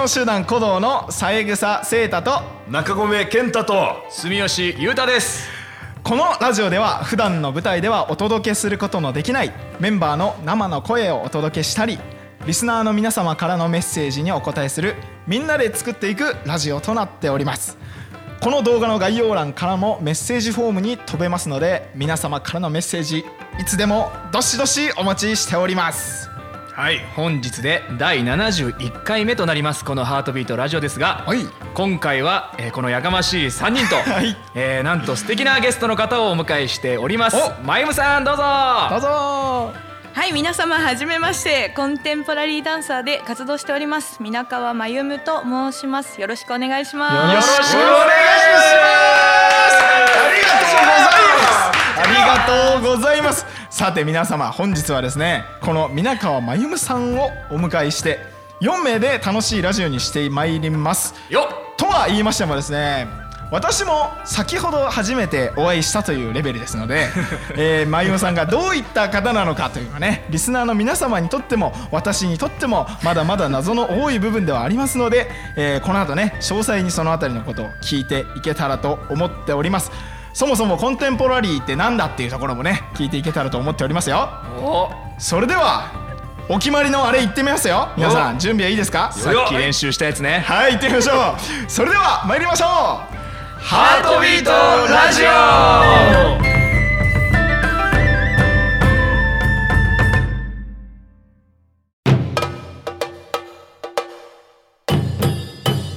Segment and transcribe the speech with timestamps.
[0.00, 2.40] 能集団鼓動の三枝聖太と
[2.70, 5.46] 中込健太と住吉裕太です。
[6.02, 11.98] このラジオでは普段の舞台ではお届けすることのできないメンバーの生の声をお届けしたり
[12.46, 14.94] リスナーの皆様からのメッセージにお答えする
[15.26, 17.76] みんなで作っていくラジオとなっております。
[18.40, 23.18] この動画の概要欄からもメッセージフォームに飛べますので皆様からのメッセージ
[23.58, 26.29] いつでもどしどしお待ちしております
[26.80, 27.00] はい。
[27.14, 31.40] 本日で第71回目となりますこの「ハートビートラジオ」ですが、はい。
[31.74, 34.34] 今回は、えーこのやかましい3人と、 はい。
[34.54, 37.36] えーなんと素敵なゲストの方をお迎えしております。
[37.36, 37.52] お。
[37.64, 38.42] まゆむさんどうぞ。
[38.88, 39.74] どうぞ。
[40.14, 46.18] はい皆様はじめましてコンテンポラリーダンサーで活動しております皆川真由むと申します。
[46.18, 47.14] よろしくお願いします。
[47.14, 47.82] よろしくお願いしま
[48.56, 48.70] す。
[52.00, 58.18] ありがとうございますさて皆様本日はですねこの皆川真由さんをお迎えして
[58.60, 61.14] 4名で楽しいラジオにしてまいります。
[61.30, 63.06] よとは言いましてもですね
[63.52, 67.08] 私も先ほど初めてお会いしたというレベルですので、
[67.56, 79.92] えー、まゆさんがどういった方なのかというかねリスナーの皆様にとっても私にとってもまだまだ謎の多い部分ではありますので、えーこの後ね詳細にそのあたりのことを聞いていけたらと思っております
[80.32, 84.28] そもそもコンテンポラリーってなんだっていうところもね聞いていけたらと思っておりますよ。
[84.58, 84.90] お。
[85.18, 85.92] それでは
[86.48, 87.88] お決まりのあれ言ってみますよ。
[87.96, 89.12] 皆さん準備はいいですか？
[89.12, 90.40] さっき練習したやつね。
[90.46, 91.12] はい行ってみましょ
[91.66, 91.70] う。
[91.70, 92.68] それでは参りましょう。
[93.62, 94.50] ハートビート
[94.92, 95.22] ラジ
[96.46, 96.49] オ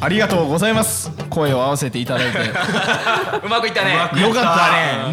[0.04, 1.10] ありがとうございます。
[1.30, 2.38] 声を合わせていただいて。
[2.44, 2.44] よ
[3.42, 3.86] うまくいった。
[3.86, 4.20] ねかった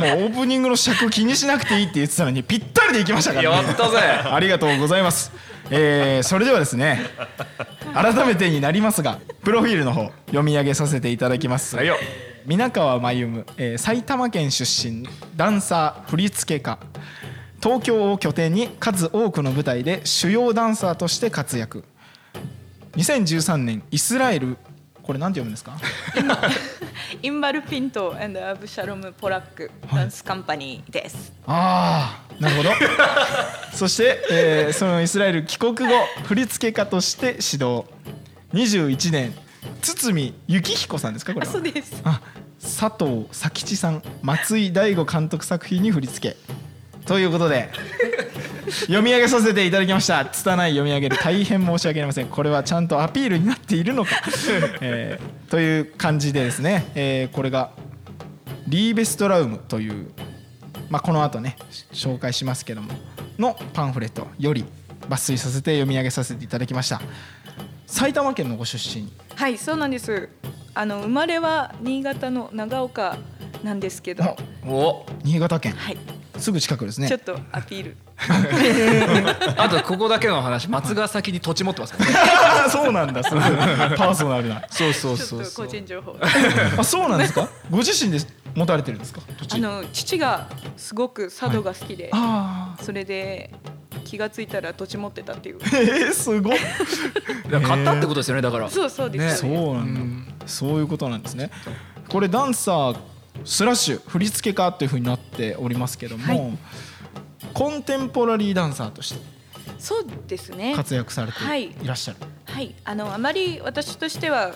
[0.00, 0.16] ね。
[0.16, 3.56] もうオープニングの尺気にしなくていいって言ってたのにぴったりでいきましたからね。
[3.68, 3.98] やったぜ。
[4.00, 5.30] ありがとうございます。
[5.70, 7.06] えー、それではですね
[7.94, 11.76] 改めてになりますがプロフィールの方読み上げさせていただきます。
[11.76, 11.96] はいよ。
[12.44, 16.78] 皆川真由む、えー埼玉県出身ダンサー振付家。
[17.62, 21.84] 東京を拠点に数多くの舞台で主要ダンサーとして活躍。
[22.96, 24.56] 2013年イスラエル
[25.02, 25.76] これ何て読むんですか？
[27.22, 32.70] インバルピントアブシャロム・ポラックダンスカンパニーです、ああなるほど。
[33.74, 35.86] そして、えーそのイスラエル帰国後
[36.24, 37.84] 振付家として指導
[38.52, 39.34] 21年
[39.82, 41.34] 堤幸彦さんですか？
[41.34, 41.50] これは。
[41.50, 42.00] あそうです。
[42.04, 42.20] あ
[42.60, 46.36] 佐藤佐吉さん松井大吾監督作品に振り付け
[47.10, 47.68] ということで
[48.82, 50.26] 読み上げさせていただきました。
[50.26, 52.28] 拙い読み上げで大変申し訳ありません。
[52.28, 54.10] これはちゃんとアピールになっているのか、
[54.80, 57.72] えーという感じでですね、えーこれが
[58.68, 60.12] リーベストラウムという、
[60.88, 61.56] まあ、この後ね
[61.92, 62.92] 紹介しますけども
[63.40, 64.64] のパンフレットより
[65.08, 67.02] 抜粋させて読み上げさせていただきました。
[67.88, 69.12] 埼玉県のご出身。
[69.34, 70.28] はいそうなんです。
[70.74, 73.18] あの生まれは新潟の長岡
[73.64, 74.22] なんですけど。
[74.22, 75.04] あお。
[75.24, 75.72] 新潟県。
[75.72, 77.08] はいすぐ近くですね。
[77.08, 77.96] ちょっとアピール。
[79.56, 82.16] あとここだけの話松ヶ崎に土地持ってますからね。
[82.70, 83.42] そうなんだ、すごい。
[83.42, 84.62] パーソナルな。
[84.70, 86.16] そうそうちょっとそうそう個人情報。
[86.78, 87.48] あ、そうなんですか？
[87.70, 88.18] ご自身で
[88.54, 89.20] 持たれてるんですか？
[89.38, 89.54] 土地。
[89.56, 90.46] あの父が
[90.76, 93.50] すごく茶道が好きで、あそれで
[94.04, 95.58] 気がついたら土地持ってたっていう。
[95.62, 96.58] あ、えー、すごい。
[97.50, 98.68] 買ったってことですよねだから。
[98.70, 99.38] そうそうです。
[99.38, 101.50] そうなんだ、そういうことなんですね。
[102.08, 102.96] これダンサー
[103.44, 106.58] スラッシュ振付家っていう風になっておりますけども、はい。
[107.54, 109.20] コンテンポラリーダンサーとして
[109.78, 110.74] そうですね。
[110.76, 111.64] 活躍されてはい。
[111.70, 112.18] いらっしゃる。
[112.44, 112.74] はい。
[112.84, 114.54] あのあまり私としては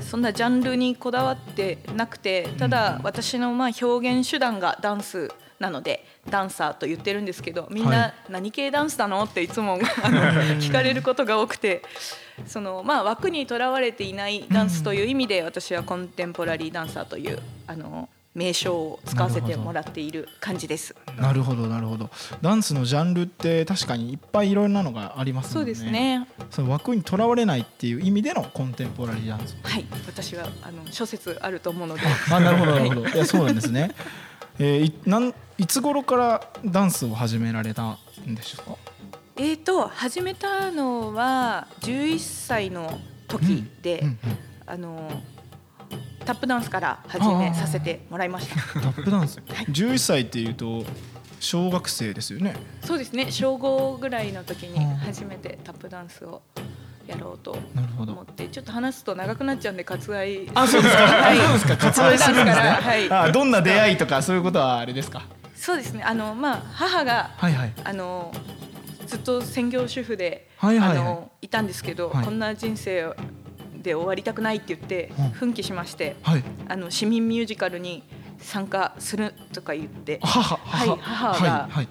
[0.00, 8.14] そんなジャンルにこだわってなくてただ私のまあ表現手段がダンスなのでダンサーと言ってるんですけどみんはない。
[8.30, 9.24] 何系ダンスなの？
[9.24, 10.20] っていつもあの
[10.60, 11.82] 聞かれることが多くて
[12.46, 20.94] そのまあ枠にとらわれていないダンスという意味で私はコンテンポラリーダンサーというあの名称を使わせてもらっている感じです。
[21.18, 22.08] なるほどなるほど。
[22.40, 25.52] ダンスのジャンルって確かにいっぱいいろんなのがありますね。
[25.52, 25.84] そうです。
[25.84, 26.26] ね。
[26.50, 29.54] その枠にとらわれないっていう意味でのコンテンポラリーダンス。
[29.62, 32.00] はい、私はあの諸説あると思うので。
[32.32, 33.90] あなるほどなるほどいやそうなんですね、
[34.58, 38.78] えー、いなんいつ頃からダンスを始められたんでしょうか？
[39.36, 44.18] えーと始めたのは11歳の時で、うんうん
[44.64, 45.10] あの
[46.24, 48.80] タップダンスから始めさせてもらいました。
[48.80, 49.40] タップダンス？
[49.68, 50.84] 11歳っていうと
[51.40, 52.54] 小学生ですよね。
[52.84, 53.26] そうですね。
[53.32, 54.96] 小5ぐらいの時にうん。
[54.98, 56.42] 初めてタップダンスを
[57.08, 57.58] やろうと
[57.98, 60.48] 思ってちょっと話すと長くなっちゃうんで割愛。
[60.54, 61.36] あそうですか、はい。
[61.38, 61.76] そうですか。
[61.92, 63.10] 割愛するんですね、はい。
[63.10, 65.22] あどんな出会いとかそういうことはあれですか？
[65.56, 66.04] そうですね。
[66.04, 67.72] あのまあ母がはいはい。
[67.82, 68.32] あの
[69.12, 70.98] ずっと専業主婦で、はいはいはい。
[70.98, 72.24] あのいたんですけど、はい。
[72.24, 73.14] こんな人生
[73.82, 75.30] で終わりたくないって言ってうん。
[75.30, 76.44] 奮起しまして、はい。
[76.66, 78.04] あの市民ミュージカルに
[78.38, 81.88] 参加するとか言って母はい母がはいはい。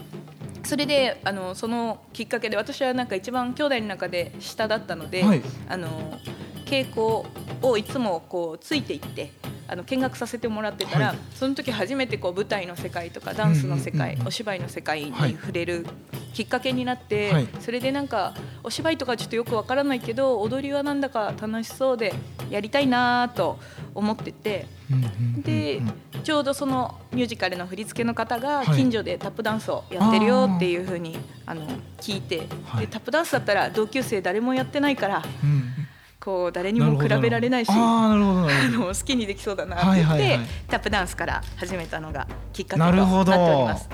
[0.63, 6.19] それであのそのきっかけで私はなんか一番兄弟の中で下だったので、はいあの
[6.65, 7.29] 稽古
[7.61, 9.33] をいつもこうついていって
[9.71, 11.17] あの見学させてもらってたら、はい。
[11.33, 15.87] その時初めてこう舞台の世界とかダンスの世界、お芝居の世界にはい触れる
[16.33, 17.47] きっかけになって、はい。
[17.61, 18.33] それでなんか
[18.65, 22.13] お芝居とかちょっとよくわからないけど踊りはなんだか楽しそうで
[22.49, 23.59] やりたいなと
[23.95, 24.67] 思ってて。
[25.37, 25.81] で
[26.25, 28.75] ちょうどそのミュージカルの振り付けの方がはい。
[28.75, 31.65] 近所でタップダンスをやってるよっていうふうにあの
[32.01, 32.81] 聞いて、はい。
[32.85, 35.63] でタップダンスだったら同級生誰もやってないからうん
[36.21, 38.15] こう誰にも比べられないしあ
[38.77, 43.89] 好きにできそうだなって言って、タップダンスから始めたのがきっかけとなるほどなっております。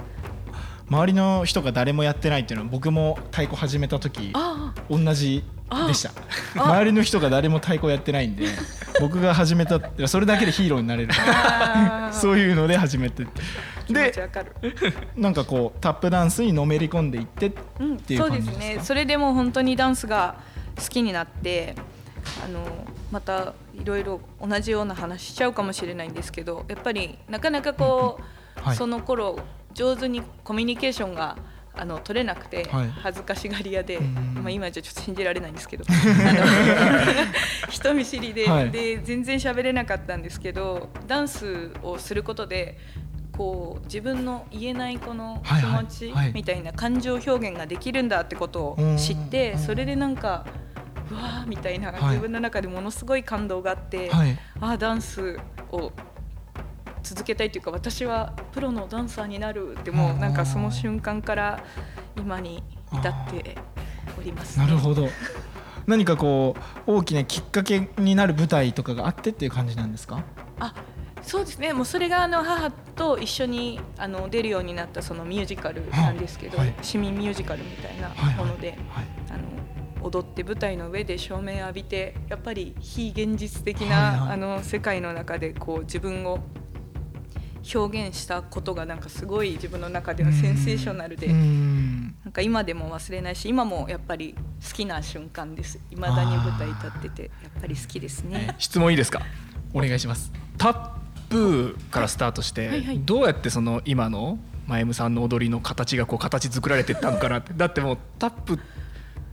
[0.89, 5.43] 周りの人が誰もやってないっていうのは僕も太鼓始めた時あ同じ
[5.87, 6.11] でした。
[6.57, 8.45] あ周りの人が誰も太鼓やってないんで
[8.99, 11.13] 僕が始めたそれだけでヒーローになれる。
[12.11, 13.25] そういうので始めて。
[13.89, 14.13] で。
[15.15, 18.79] なんかこうタップダンスにのめり込んでいってってうん、いうそうです感じですかね。
[18.83, 20.35] それでもう本当にダンスが
[20.77, 21.75] 好きになって
[22.43, 22.61] あの
[23.11, 28.75] またいろいろ同じような話しちゃうかもしれないんですけどやっぱりなかなかこう、はい。
[28.75, 29.39] その頃
[29.73, 31.37] 上手にコミュニケーションが
[31.79, 32.89] あの取れなくて、はい。
[32.89, 35.85] 恥ずかしがり屋で、うんまあ、今じゃちょっと信じられないんですけど
[37.69, 38.71] 人見知りで,、はい。
[38.71, 42.77] で全然喋れなかったんですけどダンスをすることで
[43.37, 45.83] こう自分の言えないこの気はいはい。
[45.83, 46.31] 持ちはい。
[46.33, 49.59] みたいな感情表現ができるんだってことを知ってうん。
[49.59, 50.45] それでなんか
[51.11, 52.01] うわーみたいなはい。
[52.09, 54.37] 自分の中でものすごい感動があって、はい。
[54.59, 55.39] ああダンス
[55.71, 55.91] を
[57.03, 61.63] 続けたいというか私はプロのダンサーになるってもうなんかその瞬間から
[62.17, 63.55] 今に至って
[64.19, 64.65] おります、ね。
[64.65, 65.07] なるほど。
[65.87, 66.53] 何かこ
[66.85, 70.21] う大きなきっかけになる舞台とかがあってっていう感じなんですか？
[70.59, 70.73] あ
[71.21, 71.71] そうですね。
[71.71, 76.73] もうそれがあの母と一緒にあの出るようになったそのミュージカルなんですけど、はい。
[76.81, 78.17] 市民ミュージカルみたいなはい。
[78.17, 78.35] はい。
[78.35, 78.77] もので、はい。
[79.29, 79.39] あの
[80.01, 86.39] 踊って舞台の上で照明浴びてやっぱり非現実的な、あの世界の中でこう自分を
[87.73, 91.27] 表現したことがなんかすごい自分の中ではセンセーショナルで。
[91.27, 92.15] うん。
[92.23, 94.35] なんか今でも忘れないし今もやっぱり
[94.65, 95.79] 好きな瞬間です。
[95.89, 98.55] 未だに舞台立っててやっぱり好きですね。
[98.57, 99.21] 質問いいですか？
[99.73, 100.31] お願いします。
[100.57, 100.89] タッ
[101.29, 102.99] プからスタートして、はいはい。
[102.99, 107.53] どうやってその今の前ムさんの踊りの形がこう形作られていったのかなって。
[107.53, 108.59] だってもうタップ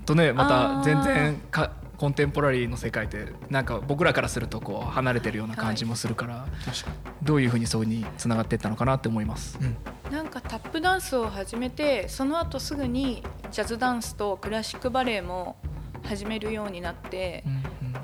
[0.04, 6.90] とねまた全然かコンテンポラリーの世界ってなんか僕らからするとこう離れてるような感じもするから、確か
[7.22, 9.58] どういうふうにそういうふうにつながっていったのかなって思います。
[9.60, 10.12] に、うん。
[10.12, 13.22] なんかタップダンスを始めてその後すぐに
[13.52, 15.56] ジャズダンスとクラシックバレエも
[16.02, 17.44] 始めるようになって、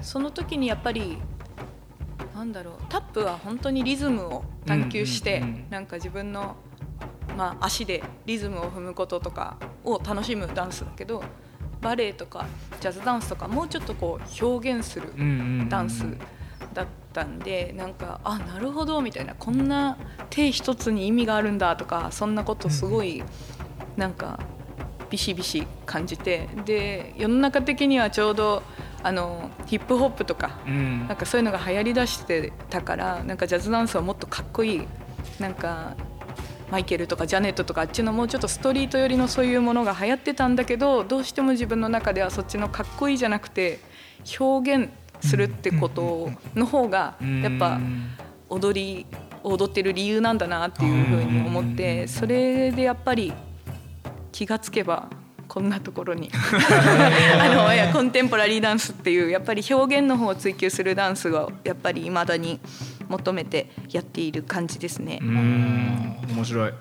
[0.02, 1.18] その時にやっぱり
[2.34, 5.66] なんだろうタップは本当にリズムを探求して、うんうんうん。
[5.70, 6.54] なんか自分の、
[7.36, 11.24] まあ、足でリズムを踏むこととかを楽しむダンスだけど
[11.80, 12.46] バレエとか
[12.80, 15.08] ジャズダンスとかもうちょっとこう表現する
[15.68, 16.04] ダンス
[16.74, 19.96] だったんでなんかあなるほどみたいなこんな
[20.28, 23.22] 手一つに意味があるんだとかそんなことすごい
[23.96, 24.38] なんか
[25.10, 28.62] ビシビシ感じてで世の中的にはちょうど
[29.02, 31.08] あのヒップホップとかうん。
[31.08, 34.86] なんかそういうのが流行りだしてたからなんかジャズダンスはもっとかっこいい
[35.40, 35.96] なんか
[36.70, 43.80] マイケルとかジャネットとかあっちのもうちょっとストリート寄りのそういうものが流行ってたんだけどどうしても自分の中ではそっちのかっこいいじゃなくて
[44.38, 47.80] 表現するってことの方がやっぱ
[48.48, 49.06] 踊り
[49.42, 53.32] 踊ってる理由なんだなっていうふうに思ってそれでやっぱり
[54.32, 55.08] 気がつけば
[55.48, 56.30] こんなところに。
[57.40, 62.60] あのいやコンテンポラリーダンスっていうやっぱり表現の方を追求するダンスをやっぱり未だに
[63.10, 65.18] 求めてやっている感じですね。
[65.20, 66.16] うん。
[66.28, 66.72] 面白い。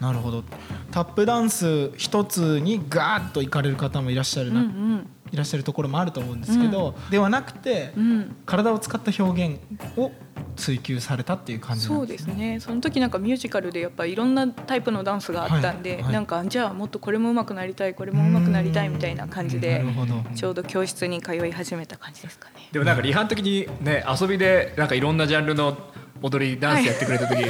[0.00, 0.44] なるほど。
[0.90, 5.06] タップダンス一つにガーッと行かれる方もいらっしゃるうんな、うん。
[5.32, 8.36] いらっしゃるところもあると思うんですけど、ではなくて、うん。
[8.46, 9.60] 体を使った表現
[9.96, 10.12] を
[10.56, 12.34] 追求されたっていう感じなそうですすね。
[12.34, 16.02] ねその時なんかミュージカルでやっぱいろんなタイプのダンスがあったんで、はい。
[16.02, 20.14] はいなんかじゃあもっとこれも上手くなりたいこれも上手くなりたいみたいな感じなでるほど。
[20.34, 22.57] ちょうど教室に通い始めた感じですかね。
[22.72, 25.76] でもなんか離反的にね遊びでなんかいろんなジャンルの
[26.22, 27.42] 踊りダンスやってくれた時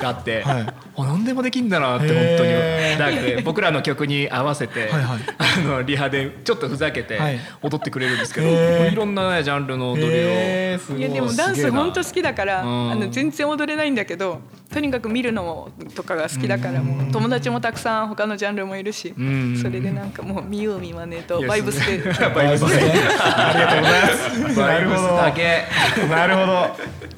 [0.00, 0.66] があって、はい。
[0.96, 2.50] あ何でもできんだなって本当に。
[2.50, 5.18] へーだからね僕らの曲に合わせて、 はいはい。
[5.38, 7.40] あのリハでちょっとふざけてはい。
[7.62, 8.92] 踊ってくれるんですけど、へー。
[8.92, 12.92] いろんな、ね、ジャンルの踊りを、いやでもダンス本当好きだから、うん。
[12.92, 14.40] あの全然踊れないんだけど
[14.72, 19.56] とにかく見るのとかが好きだからもう友達もたくさん他のジャンルもいるし、ん。
[19.56, 21.98] それでなんかもう見よう見まねと バイブスで。
[22.34, 22.82] バイブスで。
[23.24, 24.02] ありがとうござい
[24.42, 25.16] ますなるほど。
[25.16, 25.64] だけ
[26.08, 26.76] なるほど。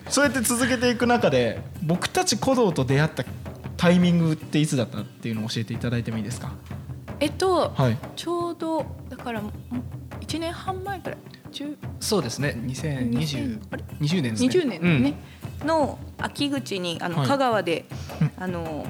[0.09, 3.25] そうやって続けていく中で僕たち鼓動と出会った
[3.76, 6.52] タイミングっていつだったっていうのを教えていただいてもいいですか？
[7.21, 7.99] えっと、はい。
[8.16, 9.52] ちょうどだからもう
[10.21, 11.19] 1年半前ぐらい
[11.52, 12.57] ？10そうですね。
[12.61, 14.49] 2020あれ？20年ですね。
[14.49, 15.14] 20年ね、
[15.64, 17.87] の秋口にあの、はい香川で、
[18.21, 18.33] うん。
[18.37, 18.87] あの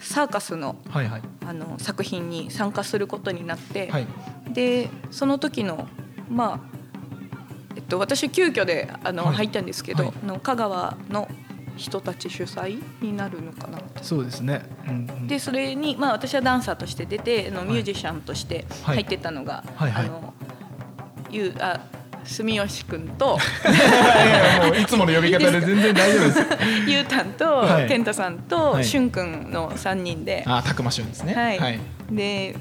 [0.00, 1.22] サーカスのはいはい。
[1.46, 4.06] あの作品に参加することになって、はい。
[4.52, 5.88] でその時の
[6.28, 6.60] まあ
[7.76, 9.34] えっと私急遽であの、はい。
[9.36, 10.12] 入ったんですけど、はい。
[10.22, 11.28] あの香川の
[11.76, 13.78] 人たち主催になるのかな。
[14.00, 15.26] そうですね、うんうん。
[15.26, 18.96] でそれに、まあ、私はダンサーとして出てあのミュージシャンとしてはい。
[18.96, 20.06] 入ってたのが、はいはい。
[20.06, 20.34] あの
[21.30, 21.80] ゆうあ
[22.24, 23.36] 住吉君と
[24.64, 26.40] いもういつもの呼び方で全然大丈夫です。
[26.86, 27.88] ゆうたんと、はい。
[27.88, 28.84] 健太さんと、はい。
[28.84, 31.34] しゅんくんの3人で、あたくましゅんですね。
[31.34, 31.58] はい。
[31.58, 31.80] はい。
[32.10, 32.54] で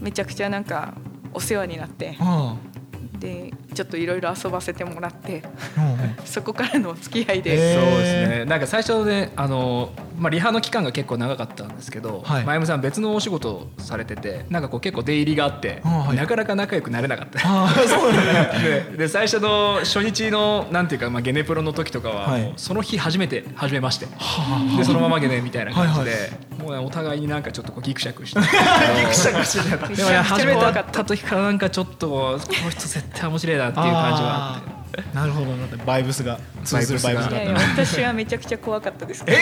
[0.00, 0.94] めちゃくちゃなんか
[1.32, 2.16] お世話になって。
[2.18, 2.56] あ
[3.22, 5.42] でちょっといろいろ遊ばせてもらって
[5.76, 6.16] あうんうん。
[6.24, 8.44] そこからのお付き合いで、へーそうですね。
[8.44, 12.44] なんか最初ねあの、まあ、リハの期間が結構長かったんですけど、はい。
[12.44, 16.16] 前山さん別のお仕事をされててなんかこう結構出入りがあって、あはい。
[16.16, 17.40] なかなか仲良くなれなかった。
[17.44, 18.58] ああそうなんだ。
[18.60, 22.52] ね でで最初の初日のなんていうか、まあ、ゲネプロの時とかは、はい。
[22.56, 24.06] その日初めて初めまして。
[24.16, 28.38] はでそのままゲネみたいな感じで、はいもうねお互いになんかちょっとこうギクシャクして。
[28.40, 29.88] ギクシャクしてた。
[29.88, 34.81] でもね初めて会った時からなんかちょっとこの人絶対面白いなっていう感じがあって。
[35.14, 37.42] なるほどなバイブスが通ずるバイブスバイブスがだった。
[37.42, 39.36] いやいや私はめちゃくちゃ怖かったですえ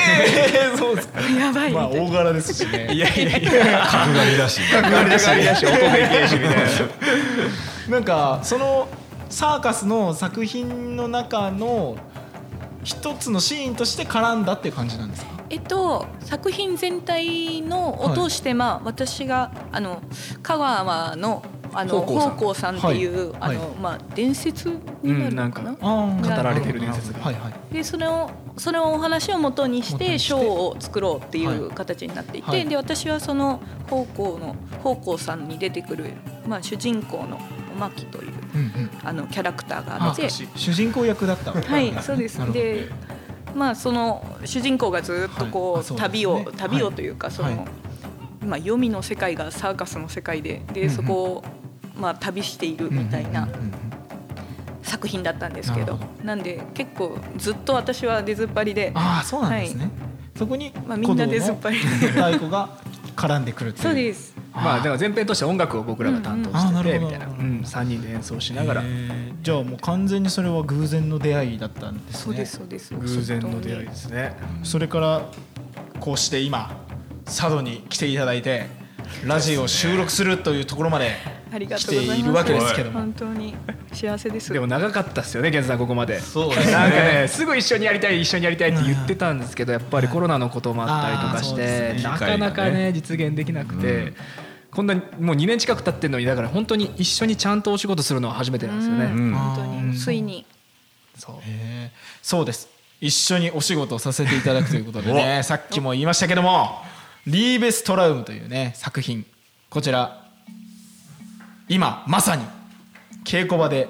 [0.75, 1.21] えそうですか。
[1.21, 2.93] やばいみまあたいな、大柄ですしね。
[2.93, 3.51] いやいやいや。
[3.91, 4.61] 角刈りだし。
[4.71, 5.27] 角刈りだし。
[5.27, 5.57] みたいな。
[7.89, 8.89] なんかその
[9.29, 11.97] サーカスの作品の中の
[12.85, 15.31] 一つのシーンとして絡んだっていう感じなんですか？
[15.51, 20.01] えっと作品全体のを通して、まあ私があの
[20.43, 21.43] 香川の
[21.73, 22.79] あの宝光さん。
[22.79, 23.57] っていう、はい。
[23.57, 24.69] あのまあ伝説
[25.03, 25.73] になるのかな。
[25.73, 27.75] 語られてる伝説がはいはい。
[27.75, 30.13] でそれをそれをお話を元にし元にして。
[30.13, 31.59] てショーを作ろうっていはい。
[31.59, 32.67] う形になっていて、はい。
[32.67, 36.13] で私はその宝光の宝光さんに出てくる、
[36.47, 37.39] まあ、主人公の
[37.73, 38.91] おまきといううんうん。
[39.03, 42.39] あのキャラクターがあってあ主人公役だったはいそうです。
[42.53, 42.89] で
[43.55, 46.85] まあその主人公がずっとこう,、旅を旅はい。
[46.85, 48.47] をというかその、はい。
[48.47, 51.45] まあ黄泉の世界がサーカスの世界でで、そこを
[51.97, 53.49] まあ旅しているみたいな
[54.83, 59.91] 作品だったんですけど,、なんで結構ずっと私は出ずっぱりでああそうなんですね、
[60.37, 62.71] そこにまあみんなでずっぱり太鼓が
[63.17, 63.85] 絡んでくるっていう。
[63.85, 64.35] そうです。
[64.53, 68.83] まあだから前編として音楽を僕らが担当しててみたいな、うん、3人で演奏しながら。
[69.43, 72.23] じゃあもう完全にそれは偶然の出会いだったんですね。
[72.25, 72.95] そうですそうです。
[72.95, 74.37] 偶然の出会いですね。
[74.63, 75.23] それから
[76.01, 76.71] こうして今
[77.27, 78.67] 佐渡に来ていただいて
[79.25, 81.17] ラジオを収録するというところまで
[81.77, 83.01] 来ているわけですけども。
[83.01, 83.55] 本当に
[83.93, 84.53] 幸せです。
[84.53, 86.21] でも長かったですよね、源さんここまで。
[86.21, 86.73] そうですね。
[86.73, 94.13] なんかね、すぐ一緒にやりたい、一緒にやりたいって言ってたんですけど、やっぱりコロナのこともあったりとかして、すねなかなかね、実現できなくて。
[94.71, 99.07] こんなにもう2年近く経ってるのにだから本当に一緒にちゃんとお仕事するのは初めてなんですよね。
[99.07, 99.11] うん。
[99.11, 99.35] うん。
[99.35, 100.47] 本当うんについに。
[101.19, 101.37] そう。
[102.23, 102.69] そうです。
[103.01, 106.83] 一緒にお仕事をさせていただくということでね さっきも言いましたけども
[107.27, 109.27] 「リーベストラウム」というね作品。
[109.69, 110.27] こちら。
[111.69, 112.45] 今まさに
[113.25, 113.89] 稽古場で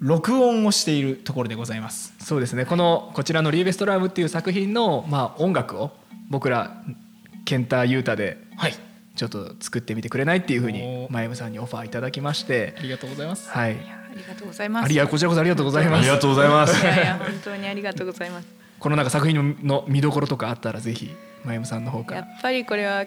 [0.00, 2.14] 録音をしているところでございます。
[2.18, 2.64] そうですね。
[2.64, 5.90] このこちらの「リーベストラム」っていう作品の、まあ、音楽を
[6.30, 6.82] 僕ら
[7.44, 8.74] 健太裕太ではい。
[9.16, 12.74] ちょっと作ってみてくれないっていうふうに前山さんにオファーいただきまして。
[12.78, 13.48] ありがとうございます。
[13.48, 13.72] はい。
[13.72, 13.76] あ
[14.16, 14.84] りがとうございます。
[14.84, 15.98] ありがこちらこそありがとうございます。
[15.98, 16.82] ありがとうございます。
[16.82, 21.14] いやいや本当にありがとうございますこのなんか作品の見どころとかあったらぜひ
[21.44, 22.20] 前山さんの方から。
[22.20, 23.06] やっぱりこれは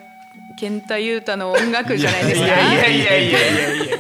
[0.59, 2.45] 健太裕太の音楽じゃないですか。
[2.45, 3.97] いやいやいやいやいやいや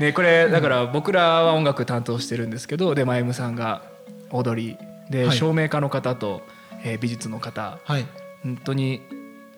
[0.00, 3.82] ねこれだから僕らは音楽担当してるんですけどで前山さんが
[4.30, 4.78] 踊り
[5.10, 5.36] で、はい。
[5.36, 6.42] 照明家の方と、
[6.84, 7.78] えー美術の方。
[7.84, 8.06] はい。
[8.42, 9.02] 本当に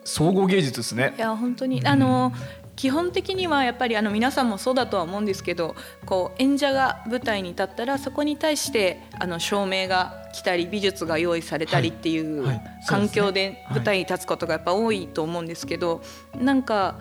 [0.03, 1.13] 総合芸術ですね。
[1.17, 2.31] いや本当にあの
[2.75, 12.45] 基本的にはやっぱりあの皆さんもそうだとは思うんですけどこう演者が舞台に立ったらそこに対してあの照明が来たり美術が用意されたりっていう
[12.87, 16.01] 環境で舞台に立つことがやっぱ多いと思うんですけど
[16.37, 16.99] なんか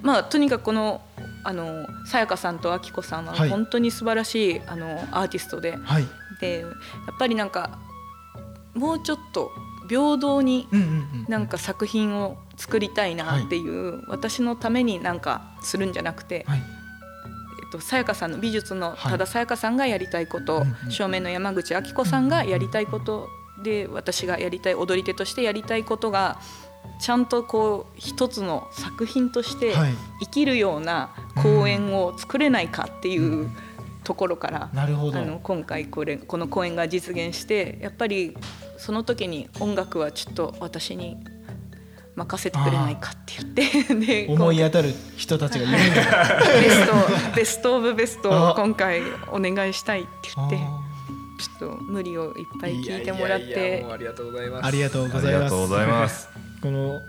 [0.00, 1.00] まあとにかくこの
[1.44, 3.48] あのさやかさんとあきこさんははい。
[3.48, 5.76] 本当に素晴らしいあのアーティストで。
[5.76, 6.06] はい。
[6.40, 6.70] でやっ
[7.18, 7.78] ぱりなんか
[8.74, 9.50] もうちょっと
[9.88, 10.68] 平等に
[11.28, 16.58] なんか作品を作りたいなっていう、私のためになんかするんじゃなくて、はい。
[16.58, 19.12] えっと、さやかさんの美術のはい。
[19.12, 23.28] 多田さやかさんがやりたいこと、うんうん照明の山口明子さんがやりたいこと
[23.62, 26.38] で私がやりたい踊り手としてやりたいことが
[27.00, 29.92] ちゃんとこう一つの作品としてはい。
[30.20, 31.10] 生きるような
[31.42, 33.50] 公演を作れないかっていう
[34.04, 38.36] ところから、あの今回これこの公演が実現してやっぱり
[38.78, 41.18] その時に音楽はちょっと私に
[42.18, 46.40] 任せてくれないかって言ってで思い当たる人たちがいるんだ。
[46.60, 46.92] ベスト
[47.36, 50.80] ベストオブベストあを今回お願いしたいって言ってあ
[51.58, 54.66] ちょっと無理をいっぱい聞いてもらっいやいやいてありがとうございます。
[54.66, 55.38] ありがとうあございます。
[55.38, 56.28] りがとうございます。
[56.60, 57.00] この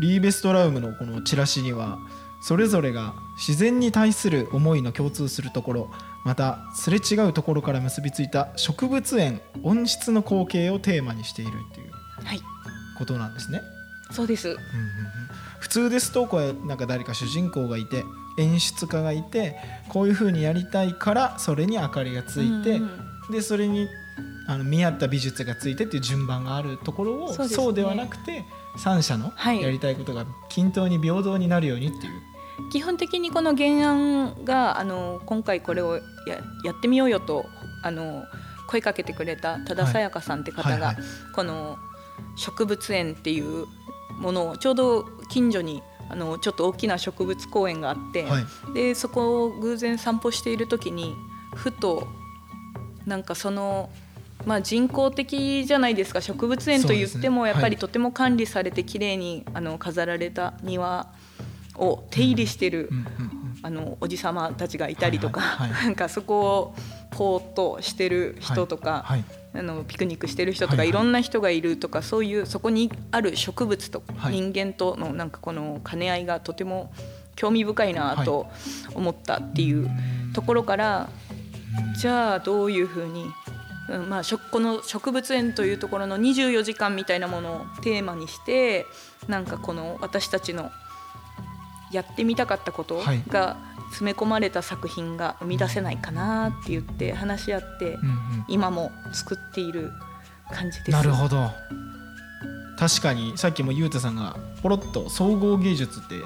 [0.00, 1.98] リーベストラウムのこのチラシには
[2.42, 5.90] それぞれが自然に対する思いの共通するところ
[6.24, 11.90] またすれ違うところから結びついた植物園温室の光景をテーマにしているっていう
[12.24, 12.40] はい。
[12.98, 13.60] ことなんですね。
[14.10, 14.56] そうです。
[15.58, 18.04] 普通ですとこうなんか誰か主人公がいて
[18.38, 19.56] 演出家がいて
[19.88, 22.82] こういう風にやりたいからそれに明かりがついて、うん
[23.28, 23.32] うん。
[23.32, 23.88] でそれに
[24.46, 27.74] あの見合った美術がついてっていう順番があるところをそうね。
[27.74, 28.44] ではなくて
[28.76, 29.60] 三者のはい。
[29.60, 32.12] やりたいことが均等に平等になるようにっていう。
[32.70, 36.02] 基本的にこの原案があの今回これをや
[36.64, 37.46] やってみようよと
[37.82, 38.24] あの
[38.68, 40.96] 声かけてくれた多田さやかさんって方が、はいはい。
[41.34, 41.76] この
[42.36, 43.66] 植物園っていう
[44.18, 48.44] ものをちょうど近所にあのちょっと大きな植物公園があって、はい。
[48.74, 51.14] でそこを偶然散歩している時に
[51.54, 52.08] ふと
[53.06, 53.90] なんかその。
[54.44, 57.78] まあ、人工的じゃないですか植物園と言ってもやっぱりはい。
[57.78, 61.08] とても管理されて綺麗にあの飾られた庭
[61.74, 62.90] を手入れしてる
[63.62, 65.40] あのおじさまたちがいたりとか、
[65.82, 66.74] なんかそこを
[67.16, 69.24] ポーっとしてる人とか、はい
[69.58, 70.88] あのピクニックしてる人とか、はいはい。
[70.90, 74.34] いろんな人がいるとかそういうそこにある植物とはい。
[74.34, 76.92] 人間とのなんかこの兼ね合いがとても
[77.36, 78.48] 興味深いなと
[78.94, 79.88] 思ったっていう
[80.34, 81.08] ところから、
[81.98, 83.26] じゃあどういうふうに、
[83.88, 88.86] うんまあ、この植物園というところの24時間みたいなものをテーマにして
[89.28, 90.70] なんかこの私たちの
[91.92, 93.22] やってみたかったことはい。
[93.28, 93.56] が
[93.90, 98.44] 詰め込まれた作品が生み出せないかなって言って話し合ってうんうん。
[98.48, 99.92] 今も作っている
[100.50, 100.90] 感じです。
[100.90, 101.50] なるほど。
[102.78, 106.16] 確かにさっきもゆうたさんがポロッと総合芸術って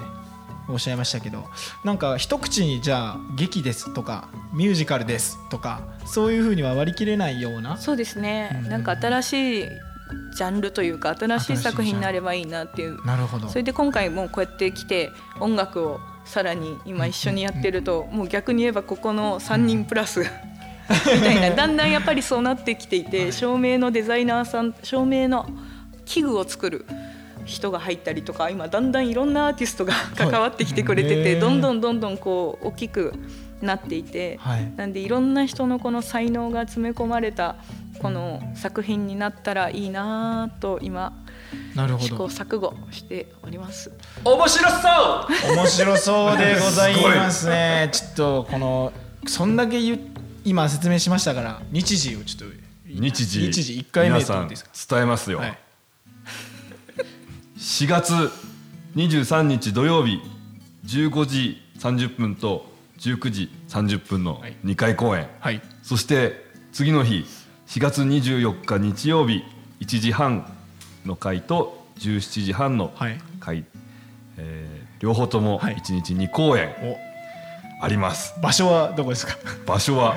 [0.69, 1.45] おっしゃいましたけど
[1.85, 7.77] なんか一口にじゃあ劇ですとかミュージカルですとかそういうふうには割り切れないような？
[7.77, 8.69] そうですね、うん。
[8.69, 9.65] なんか新しい
[10.35, 13.05] ジャンルというか新しい作品になればいいなっていう。
[13.05, 13.47] なるほど。
[13.47, 20.25] それで今回もこうやって来て音楽をさらに今一緒にやってるともう逆に言えばここの3人プラスみ
[21.19, 25.45] たいなだんだんやっぱりそうなってきていて照明のデザイナーさん照明の
[26.05, 26.85] 器具を作る
[27.43, 33.13] 人が入ったりとか今だんだんいろんなアーティストが関わってきてくれててどんどんどんどんこう大きく
[33.61, 34.71] なっていてはい。
[34.77, 37.57] なんでいろんな人のこの才能が詰め込まれた
[37.99, 41.11] この作品になったらいいなと今
[41.75, 43.91] なるほ試行ど錯誤しております。
[44.23, 44.77] 面白そ
[45.49, 45.55] う。
[45.55, 47.89] 面白そうでございますね。
[47.91, 48.93] ちょっとこの
[49.27, 49.99] そんだけ言う
[50.43, 52.55] 今説明しましたから日時をちょっと
[52.87, 53.41] 日時。
[53.41, 54.57] 日時1回目皆さん伝
[55.03, 55.57] えますよ、はい。
[57.57, 58.13] 4月
[58.95, 60.19] 23日土曜日
[60.85, 64.57] 15時30分と19時30分のはい。
[64.65, 65.61] 2回公演、はい。
[65.83, 67.25] そして次の日
[67.67, 69.43] 4月24日日曜日
[69.79, 70.45] 1時半
[71.05, 73.19] の回と17時半のはい。
[73.39, 73.63] 回、
[74.37, 75.75] えー両方ともはい。
[75.77, 77.83] 1日2公演お。
[77.83, 79.35] あります、場所はどこですか？
[79.65, 80.15] 場所は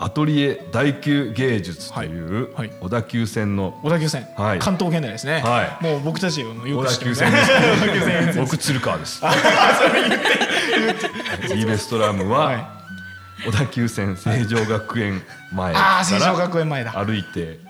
[0.00, 2.48] アトリエ大宮芸術という
[2.80, 4.58] 小田急線の小田急線、はい。
[4.58, 5.84] 関東圏内ですね、はい。
[5.84, 7.14] もう僕たちよ小田く知ってます。
[7.14, 7.52] 急線です。
[7.52, 8.00] 小田急
[8.32, 9.22] 線 僕鶴川です。
[11.54, 12.70] リーベストラムは、は
[13.46, 17.60] 小田急線成城学園前から歩いて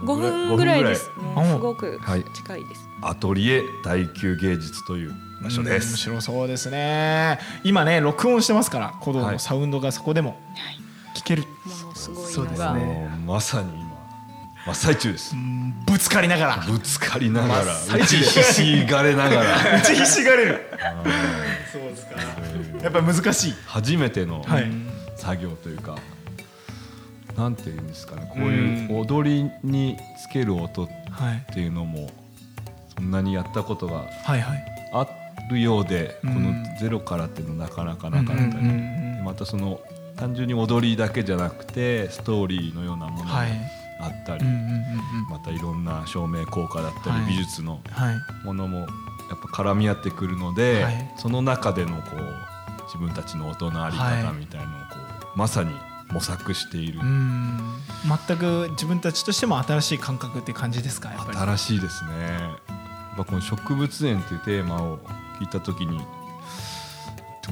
[0.00, 1.10] 5分ぐらいです。
[1.34, 2.24] 五もうすごくはい。
[2.34, 2.88] 近いです。
[3.02, 5.96] アトリエ大宮芸術という場所で面す。
[5.96, 7.38] 白そうですね。
[7.64, 10.30] 今ね録音してますから鼓動はいのサウンドがそこでも。
[10.30, 10.36] は
[10.72, 10.80] い。
[11.18, 13.08] 聞ける、ものすごいそうですね。
[13.26, 13.86] まさに今
[14.66, 15.34] 真っ最中です。
[15.86, 16.56] ぶつかりながら。
[16.68, 17.64] ぶつかりながら
[17.96, 19.56] 打ちひしがれながら。
[19.78, 20.66] 打ちひしがれる。
[21.72, 22.16] そうですか。
[22.82, 23.54] やっぱ難しい。
[23.66, 24.70] 初めてのはい。
[25.16, 25.96] 作業というか。
[27.36, 28.30] なんていうんですかね。
[28.34, 31.52] こういう踊りにつける音っはい。
[31.52, 32.10] ていうのも
[32.96, 34.04] そんなにやったことが
[34.92, 35.06] あ
[35.50, 36.34] るようで、うん。
[36.34, 39.80] このゼロからっていうのなかなかなかったり、またその
[40.16, 43.50] 単純に踊りだけじゃなくてストーリーのようなものをはい。
[43.98, 44.44] あったり、
[45.30, 47.26] またいろんな照明効果だったり、はい。
[47.28, 48.16] 美術のはい。
[48.44, 48.88] ものもやっ
[49.54, 51.12] ぱ絡み合ってくるので、はい。
[51.16, 54.96] その中でのこう自分たちの音のあり方みたいのをこ
[55.34, 55.70] う、まさに
[56.10, 57.58] 模索している、うん。
[58.26, 61.10] 全く自分たちとしても新しい感覚って感じですか？
[61.10, 61.38] やっぱり。
[61.38, 62.10] 新しいですね。
[63.18, 64.98] やこの植物園っていうテーマを
[65.40, 66.02] 聞いた時にで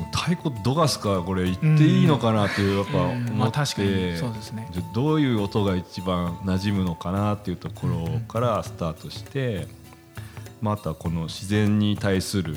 [0.00, 4.68] も太鼓どがすかこれ言っていいのかなっていうやっぱ思って、確かにそうですね。
[4.72, 9.66] じゃあどういう音が一番馴染むのかなっていうところからスタートして、
[10.60, 12.54] またこの自然に対する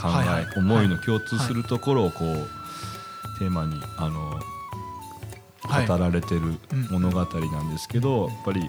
[0.00, 0.08] 考
[0.54, 2.48] え、思いの共通するところをこう、
[3.38, 4.44] テーマにあのはい
[5.68, 8.60] 語られてるうん物語なんですけど、やっぱり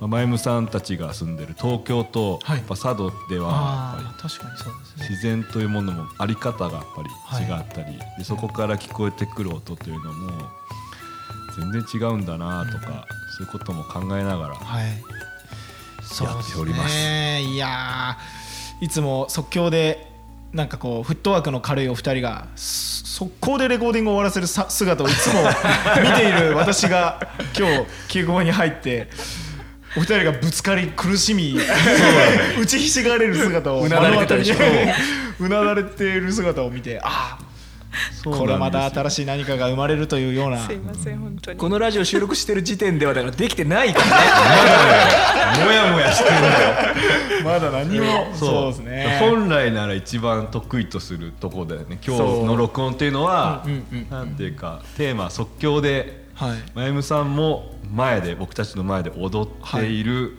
[0.00, 2.58] まあ前ムさんたちが住んでる東京とはい。
[2.58, 3.98] やっぱ佐渡では
[4.96, 7.44] 自然というものもあり方がやっぱりはい。
[7.44, 10.30] 違ったり、でそこから聞こえてくる音というのも
[11.56, 15.02] 全然違うんだなとか、そういうことも考えながらはい。
[16.02, 17.42] そうですておりますね。
[17.42, 20.06] いやーいつも即興で
[20.52, 25.42] なんかこうフットワークの軽いお二人がす速攻でレコーディングを終わらせるさ姿をいつも
[26.02, 27.20] 見ている私が
[27.58, 27.72] 今日
[28.08, 29.08] 稽古場に入って
[29.96, 31.58] お二人がぶつかり苦しみ
[32.60, 34.38] 打ちひしがれる姿を うなだれてい
[36.20, 37.47] る姿を見てああ
[38.24, 40.58] これまた新しい何かが生まれるというような。
[40.58, 41.58] すいません本当に。
[41.58, 44.06] このラジオ収録してる時点ではだからできてないから
[45.58, 45.64] ね。
[45.64, 47.44] もやもやしてるんだよ。
[47.44, 48.32] まだ何も。
[48.34, 48.70] そう。
[48.70, 49.18] ですね。
[49.20, 53.68] 本来なら一番得意とするとこだよね今日の録音っていうのはう。
[53.68, 54.10] んうんうんうん。
[54.10, 56.58] なんていうかテーマ即興ではい。
[56.74, 60.36] まゆむさんも前で僕たちの前で踊っている、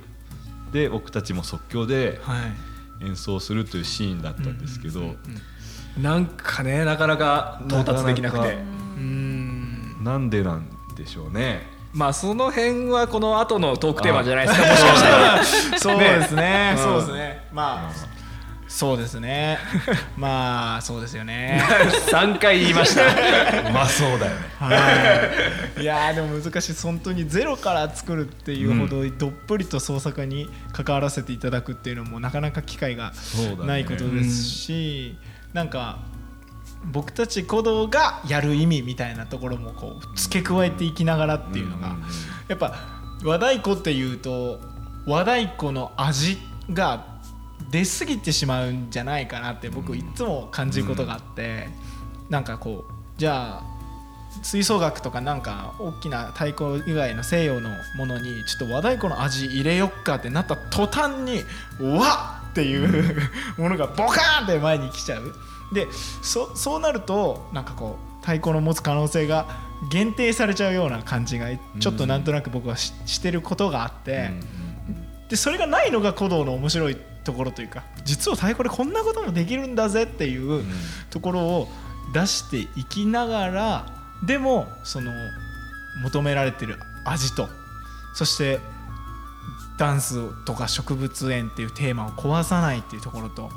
[0.72, 2.70] で僕たちも即興ではい。
[3.02, 5.16] 演奏するというシーンだったんですけど、
[5.98, 8.46] なんかねなかなか到達できなくて。
[8.46, 10.04] うーん。
[10.04, 11.68] なんでなんでしょうね。
[11.94, 15.44] まあその辺はこの後のトークテーマじゃないですかもしかしたら。
[15.80, 16.76] そうですね。
[16.78, 16.84] うん。
[16.84, 17.48] そうですね。
[17.52, 18.20] まあ
[18.70, 19.58] そうですね。
[20.16, 21.60] まあそうですよね。
[22.12, 23.02] 3回言いました。
[23.68, 24.38] うまそうだよね。
[24.60, 25.30] は
[25.80, 25.82] い。
[25.82, 26.74] いやーでも難しい。
[26.76, 33.12] 本当にゼロから作るっていうほどどっぷりと創作に関わらせていただくっていうのもなかなか機会が
[33.66, 35.18] ないことですし、
[35.54, 36.00] なんか
[36.92, 41.98] 僕たち鼓動がやる意味みたいなところもこう付け加えていきながらっていうのが、
[42.48, 42.74] やっぱ
[43.24, 44.60] 和太鼓っていうと
[45.06, 46.38] 和太鼓の味
[46.72, 47.20] が
[47.72, 51.68] 出過ぎてしまうんじゃないかなって僕いつも感じることがあって、
[52.30, 53.80] なんかこうじゃあ
[54.44, 61.44] 吹奏楽とかなんか大きな太鼓以外の西洋のものにちょっと和太鼓の味入れよっかってなった途端に
[61.80, 65.34] うわっっていうものがボカーンって前に来ちゃう。
[65.74, 65.88] で
[66.22, 69.48] そそうなるとなんかこう太鼓の持つ可能性が
[69.92, 71.48] 限定されちゃうような感じが
[71.80, 74.32] ちょっとなんとなく僕はししてることがあって、
[75.30, 80.64] でそれがないのが鼓動の面白いところというか実は太鼓でこんなこともできるんだぜっていう
[81.12, 81.68] ところを
[82.14, 83.86] 出していきながら
[84.26, 85.12] でもその
[86.02, 87.48] 求められてる味と
[88.16, 88.60] そして
[89.80, 93.50] ダンスとか植物園っていうテーマを壊さないっていうところと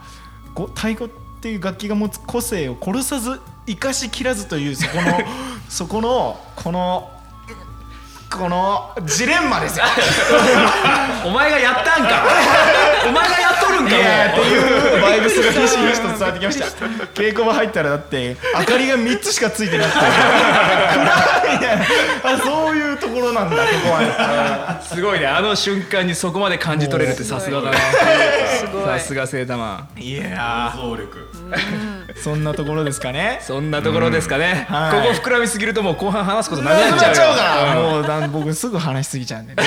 [0.75, 1.09] 太鼓っ
[1.41, 5.21] ていう楽器が持つ個性を殺さず生かしきらずというそこの
[5.69, 7.11] そこのこの
[8.31, 9.85] このジレンマですよ。
[11.27, 12.25] お前がやったんか。
[13.07, 13.52] お前がや
[13.83, 16.87] んかいやーってもいうバイブスがひしひしと伝わってきました。
[17.15, 19.99] 稽古場入ったらだって明かりが3つしかついてなくて。
[19.99, 21.87] 暗いね。
[22.25, 25.27] あそういうところなんだここはうすごいね。
[25.27, 27.77] あの瞬間にそこまで感じ取れるってさすがだね
[28.59, 28.85] すごい。
[28.85, 29.89] さすが聖玉。
[29.97, 31.29] いや想力。
[31.51, 33.41] ーそんなところですかね。
[33.43, 35.03] そんなところですかね、はい。
[35.03, 37.43] ここ膨らみすぎるともう後半話すことなくなっちゃうか
[37.75, 37.83] ら。
[37.83, 39.63] もうだん僕すぐ話しすぎちゃうんでね。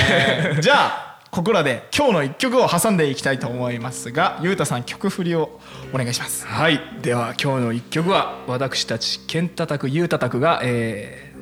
[0.62, 5.60] じゃあここらで今日の一曲を挟んでいきたいと思いますがゆうたさん曲振りを
[5.94, 6.48] お願いします。
[6.48, 6.80] はい。
[7.02, 11.36] では今日の一曲は私たちケンタタクゆうたタクが、えー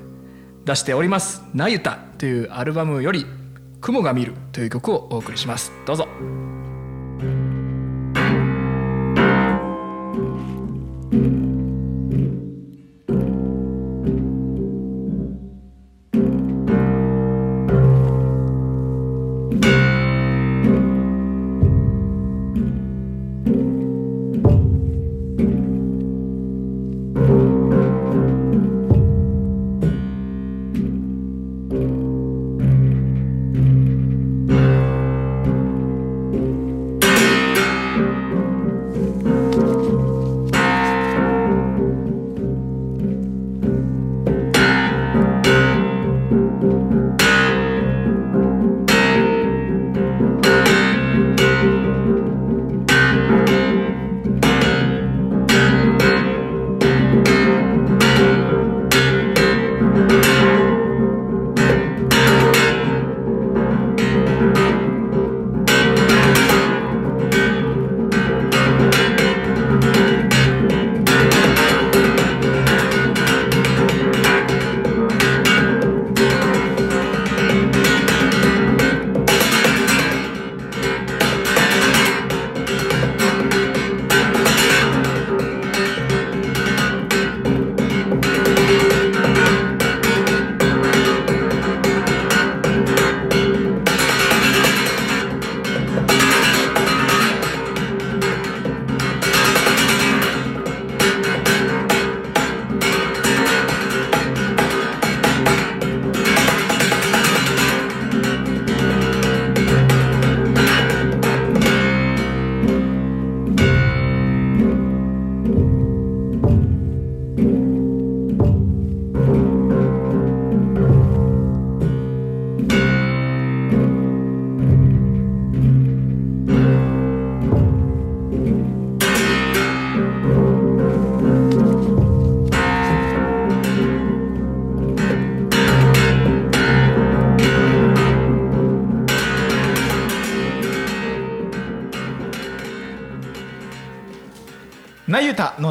[0.65, 3.25] 出しております「なゆた」というアルバムより
[3.81, 5.71] 「雲が見る」という曲をお送りします。
[5.85, 6.07] どうぞ「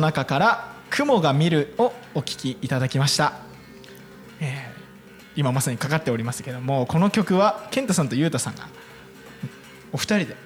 [0.02, 3.32] 中から「雲が見る」をお聴きいただきました、
[4.40, 4.72] えー
[5.34, 8.68] 今まさにかかっておりますけどもこの曲は健太さんとゆうたさんが
[9.92, 10.36] お二人で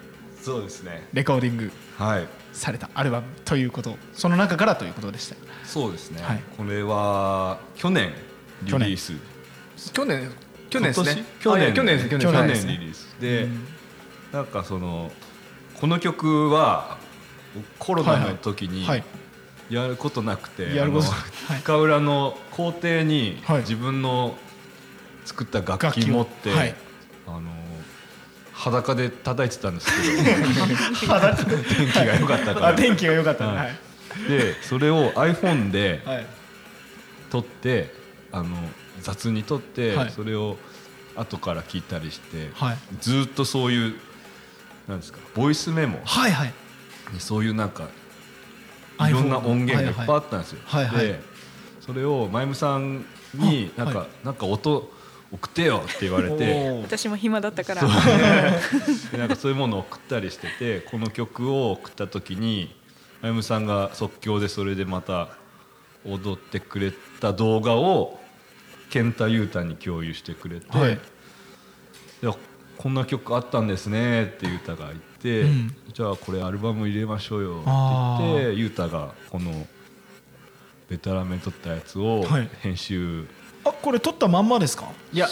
[0.46, 1.08] そうですね。
[1.12, 2.28] レコーディングはい。
[2.52, 5.34] されたアルバムということその中からということでした。
[5.64, 6.42] そうですね、はい。
[6.56, 8.12] これは去年
[8.62, 9.12] リリース。
[9.92, 10.30] 去年。
[10.70, 11.24] 去年ですね。
[11.40, 11.74] 去年。
[11.74, 13.16] 去年去去年リリース。
[13.20, 13.48] で、
[14.32, 15.10] なんかその
[15.80, 16.98] この曲は
[17.80, 19.04] コロナの時にはい
[19.70, 23.60] やることなくて、やるこ深浦の校庭にはい。
[23.60, 24.36] 自分の
[25.24, 26.74] 作った楽楽器持って、はい。
[27.26, 27.50] あの
[28.52, 30.22] 裸で叩いてたんですけど。
[31.76, 33.56] 天 気が良かったから、あ天気が良かったね。
[33.56, 33.76] ははい
[34.26, 34.28] い。
[34.28, 36.26] でそれを iPhone ではい。
[37.30, 37.92] 撮って
[38.32, 38.56] あの
[39.00, 40.10] 雑に撮って、はい。
[40.10, 40.56] それを
[41.16, 42.78] 後から聞いたりして、はい。
[43.00, 43.94] ずーっとそういう
[44.88, 46.54] なんですかボイスメモはいはい。
[47.12, 47.88] にそういうなんか
[49.00, 50.60] いろんな音源がいっぱいあったんですよ。
[50.64, 51.06] はいはい。
[51.06, 51.20] で
[51.80, 53.04] それをまゆむさん
[53.34, 54.90] になんか、はなんか音
[55.32, 56.80] 送ってよって言われて。
[56.82, 57.82] 私も暇だったから。
[59.12, 62.74] でなんかそういうものを送ったりしててこの曲を送った時に
[63.22, 65.28] あゆむさんが即興でそれでまた
[66.04, 68.20] 踊ってくれた動画を
[68.90, 70.98] 健太裕太に共有してくれて、はい。
[72.22, 72.32] で
[72.76, 75.74] こんな曲あったんですねって裕太が言って、うん。
[75.92, 77.70] じゃあこれアルバム入れましょうよって
[78.22, 79.66] 言って裕太がこの
[80.88, 82.48] ベタラメ撮ったやつをはい。
[82.60, 83.26] 編集、
[83.64, 84.86] あこれ撮ったまんまですか？
[85.12, 85.26] いや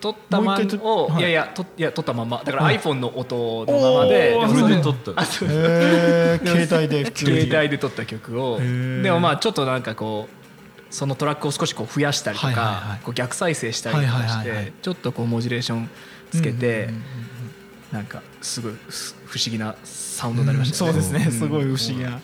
[0.00, 1.20] 撮ったまんを、とはい。
[1.20, 2.42] い、やいやといや撮ったまんま。
[2.44, 2.78] だからはい。
[2.78, 4.58] iPhone の音のままでおー。
[4.58, 5.24] それで撮った。
[5.24, 7.40] 携帯で 普通に。
[7.42, 8.58] 携帯で撮った曲を。
[8.58, 13.00] でもまあちょっとなんかこうそのトラックを少しこう増やしたりとはいはいはかい。
[13.04, 15.90] こう逆再生したりとかしはいはいはいはいてちょっとこうモジュレーション
[16.30, 17.02] つけてうんうんうん。
[17.92, 21.24] なんかすごいす不思議なサウンドになりましたそうですね。
[21.24, 21.30] ん。
[21.30, 22.10] すごい不思議な。
[22.10, 22.18] だ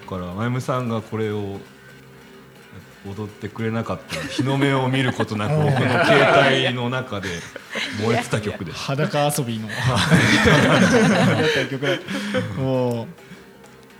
[0.00, 1.60] からまゆむさんがこれを
[3.06, 7.28] 踊ってくれなかったら日の目を見ることなく 僕の携帯の中で
[8.02, 8.78] 燃えてた曲です。
[8.78, 9.68] 裸遊びの。
[12.56, 13.06] も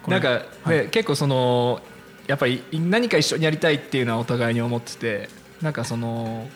[0.07, 1.83] うなんか、ね結構その
[2.27, 5.29] やっぱり何か一緒にやりたいっていうのはお互いに思ってて
[5.61, 6.49] なんかその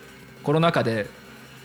[0.42, 1.06] コロナ禍で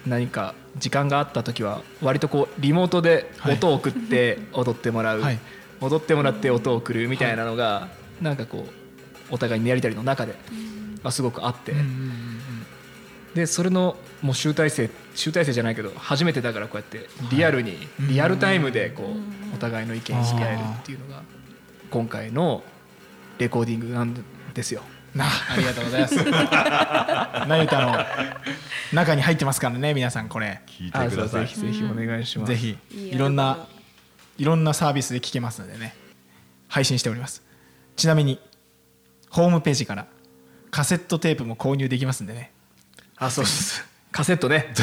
[0.06, 5.40] 何か時間があった時は割とこうリモートで音を送って踊ってもらう、はい。
[5.82, 7.90] 踊ってもらって音を送るみたいなのが
[8.22, 8.66] なんかこ
[9.30, 10.34] うお互いにやりたりの中で、
[11.04, 11.74] まあ、すごくあって、
[13.34, 17.78] でそれのもう集大成集大成じゃないけど初めてだからこうやってリアルに、
[18.10, 21.24] リアルタイムでこうお互いの意見し合えるっていうのが
[21.92, 22.64] 今回の
[23.38, 24.16] レコーディングなん
[24.54, 24.82] ですよ。
[25.16, 26.16] なありがとうございます
[27.48, 27.98] なゆたの
[28.94, 31.54] 中に入ってますからね皆さんこれ聞いてくださいぜ。
[31.54, 32.50] ひぜひお願いします。
[32.50, 33.66] ぜひいいいろんな
[34.38, 35.96] いろんなサービスで聞けますのでね
[36.68, 37.42] 配信しております
[37.96, 38.40] ちなみに
[39.30, 40.08] ホームページから
[40.72, 42.52] カセットテープも購入できますんでね
[43.18, 43.86] あそうです。
[44.12, 44.74] カセットね。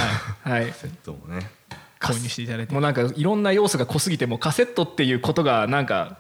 [0.42, 0.73] はい。
[0.73, 1.51] セットもね。
[2.01, 6.18] 購入していただいてもうなんかいろんな要素が濃すぎてもうカセットっていうことがなんか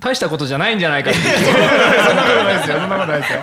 [0.00, 1.24] 大したことじゃないんじゃないかっていう。
[1.24, 2.80] そんなことないですよ。
[2.80, 3.40] そんなことないですよ。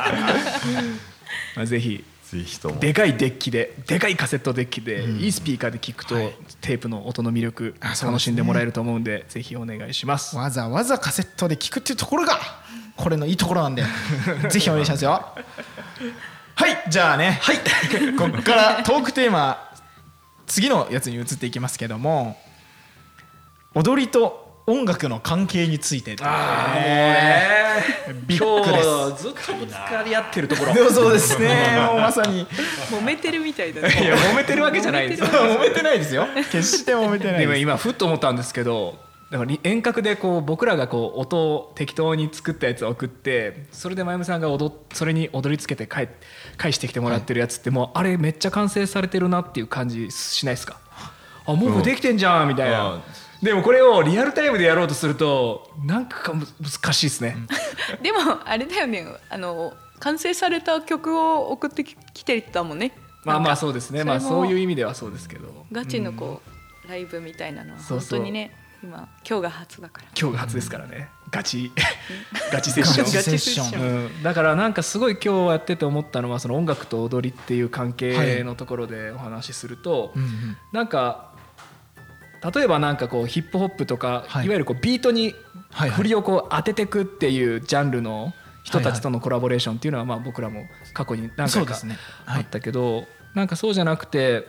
[1.55, 2.03] ま あぜひ。
[2.25, 2.79] ぜひとも。
[2.79, 6.15] でかいデッキででかいカセットデッキで、いいスピーカーで聞くと、
[6.61, 10.35] テープの音の魅力楽しんでもらえると思うんでぜひお願いします。
[10.35, 12.39] わざわざカセットで聞くっていうところが
[12.97, 13.83] これのいいところなんで
[14.49, 15.11] ぜひお願いしますよ。
[16.57, 17.57] はいじゃあねはい。
[18.17, 19.71] ここからトークテーマ
[20.47, 22.39] 次のやつに移っていきますけども
[23.73, 26.75] 踊りと音楽の関係についてあ
[28.27, 28.87] ビッグです。
[28.87, 30.73] 今日ずっとぶつかり合ってるところ。
[30.73, 31.77] でもそうですね。
[31.91, 32.47] もうまさに。
[32.89, 35.27] 揉めてるみたいだいねや揉めてるわけじゃないですよ。
[35.27, 35.99] 揉めてない。
[35.99, 36.27] ですよ。
[36.51, 38.97] 決して揉めてないでも今ふっと思ったんですけど
[39.31, 46.09] だから遠隔でこう僕らがこう音を適当に作ったやつを送ってそれで真由美さんが踊っそれに踊りつけて返
[46.57, 50.79] 返してきてもらってるやつってもうあれめっちゃ完成されてるなっていう感じしないですか？
[51.47, 53.01] あもうできてんじゃんみたいな、あ
[53.41, 57.37] でもこれをリアルタイムでやろうとするとなんかむ難しいですね、
[58.01, 59.05] でもあれだよね。
[59.29, 62.91] あの完成された曲を送ってききてたもんね。
[63.23, 64.03] まあまあそうですね。
[64.03, 65.65] まあそういう意味ではそうですけど。
[65.71, 66.41] ガチのこ
[66.85, 68.19] う、ライブみたいなのは本そうそう。
[68.19, 70.07] 当にね今今日が初だから。
[70.19, 71.09] 今日が初ですからね。
[71.31, 71.71] ガチ。
[72.51, 73.05] ガチセッション。
[73.05, 73.81] ガチセッション。
[73.81, 80.57] うん、だからなんかすごい今日やってて思ったのはその音楽と踊りっていう関係のところでお話しすると、うんうん。
[80.71, 81.34] なんか
[82.53, 84.45] 例えばなんかこうヒップホップとか、はい。
[84.45, 85.35] い、わゆるこうビートに
[85.71, 91.75] 振りをこう当ててくっていうジャンルの人たちとのコラボレーションっていうのはまあ僕らも過去に何回か
[92.25, 94.45] あったけどなんかそうじゃなくて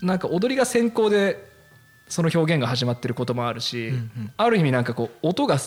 [0.00, 1.52] なんか踊りが先行で
[2.08, 4.32] その表現が始まってることもあるし、うんうん。
[4.36, 5.58] ある意味なんかこう音が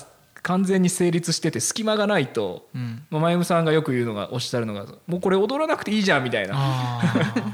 [0.44, 3.04] 完全に成立してて隙間がないと、うん。
[3.10, 6.54] まあ、前山さんがよく言うのがおっしゃるのがもうこれ踊らなくていいじゃんみたいな。
[6.56, 7.02] あ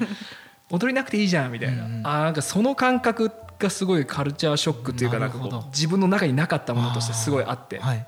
[0.69, 2.07] 踊りなくていいじゃんみたいな、うんうん。
[2.07, 7.79] あーなんかその感覚がすごいカルチャーショックっていうかなんかこう自分の中になかったものとしてすごいあって。
[7.79, 8.05] ーはい。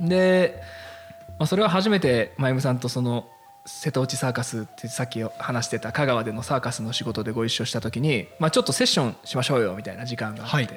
[0.00, 0.62] で、
[1.38, 3.28] まあ、それは初めて真由さんとその
[3.66, 10.68] 瀬戸内サーカスってさっき話してた香川でのサーカスの仕事でご一緒した時に、まあ、ちょっとセッションしましょうよみたいな時間があって、はい。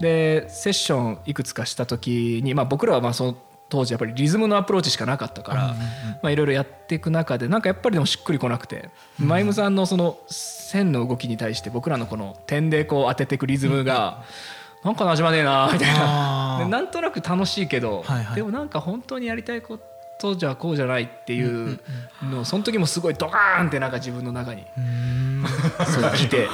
[0.00, 3.36] でセッションいくつかした時に、まあ、僕らはまあその
[3.74, 5.74] 当時やっぱりリズムのアプローチしかなかったか
[6.22, 14.22] ら、いろいろやっていく中でなんかやっぱりでもしっくりこなくて、マイムさんのその線の動きに対して僕らのこの点でこう当てていくリズムが、
[14.84, 16.68] なんかなじまねえなみたいな。
[16.68, 18.36] なんとなく楽しいけど、はいはい。
[18.36, 19.84] でもなんか本当にやりたいこと
[20.36, 21.78] じゃこうじゃないっていう
[22.22, 25.24] のをその時もすごいドカーンってなんか自分の中にうーん。
[25.86, 26.48] そう来て、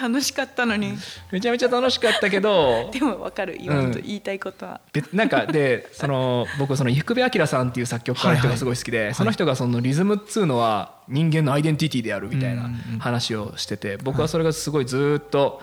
[0.00, 0.94] 楽しかったのに。
[1.30, 15.62] めちゃめちゃ楽しかったけど でも分かる今のと言いたいことは、べなんかでその僕その伊福部明さんっていう作曲家の人がすごい好きで、その人がそのリズムっつうのは人間のアイデンティティであるみたいな話をしてて僕はそれがすごいずっと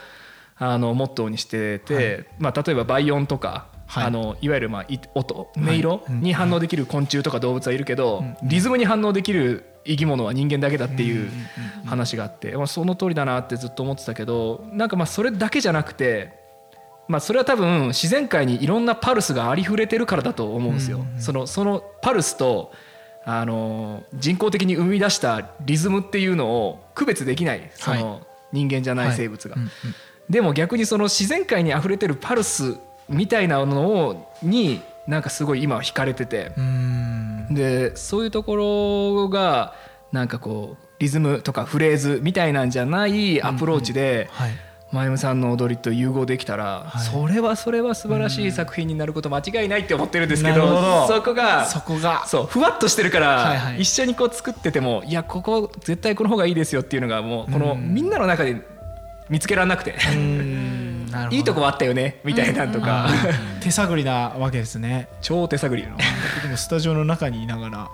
[0.57, 4.03] あのモットーにしてて、まあ、例えば倍音とか、はい。
[4.05, 6.21] あのいわゆるまあい音音色うん。
[6.21, 11.31] に反応できる昆虫とか動物はいるけど、リズムに反応できる生き物は人間だけだっていう
[11.85, 16.37] 話があって、まあ、その通りだなってずっと思ってたけどなんかまあそれだけじゃなくて
[17.07, 21.03] まあ、それは多分自然界にいろんなパルスがありふれてるからだと思うんですよ。
[21.17, 22.71] そのそのパルスと
[23.25, 28.21] あの人工的に生み出したリズムっていうのを区別できないその
[28.51, 29.55] 人間じゃない生物が。
[30.29, 32.77] でも逆にその自然界にあふれてるパルス
[33.09, 36.51] みたいなのをになんかすごい今は惹かれてて。
[37.51, 39.73] でそういうところが
[40.11, 44.29] なんかこうリズムとかフレーズみたいなんじゃないアプローチで。
[44.31, 44.51] はい。
[44.91, 47.05] 前山さんの踊りと融合できたら、はい。
[47.05, 51.07] それはそれは素晴らしい作品になること間違いないって思ってるんですけどなるほど。
[51.07, 52.25] そこがそこが。
[52.25, 53.81] そうふわっとしてるから、はいはい。
[53.81, 57.93] 一緒にこう作っててもいやここ絶対この方がいいですよっていうのがもうこのうん。
[57.93, 58.59] みんなの中で
[59.29, 59.95] 見つけられなくて
[61.31, 63.09] いいとこはあったよねみたいなんとか、
[63.61, 65.07] 手探りなわけですね。
[65.21, 65.97] 超手探りの。
[66.35, 67.89] 僕もスタジオの中にいながら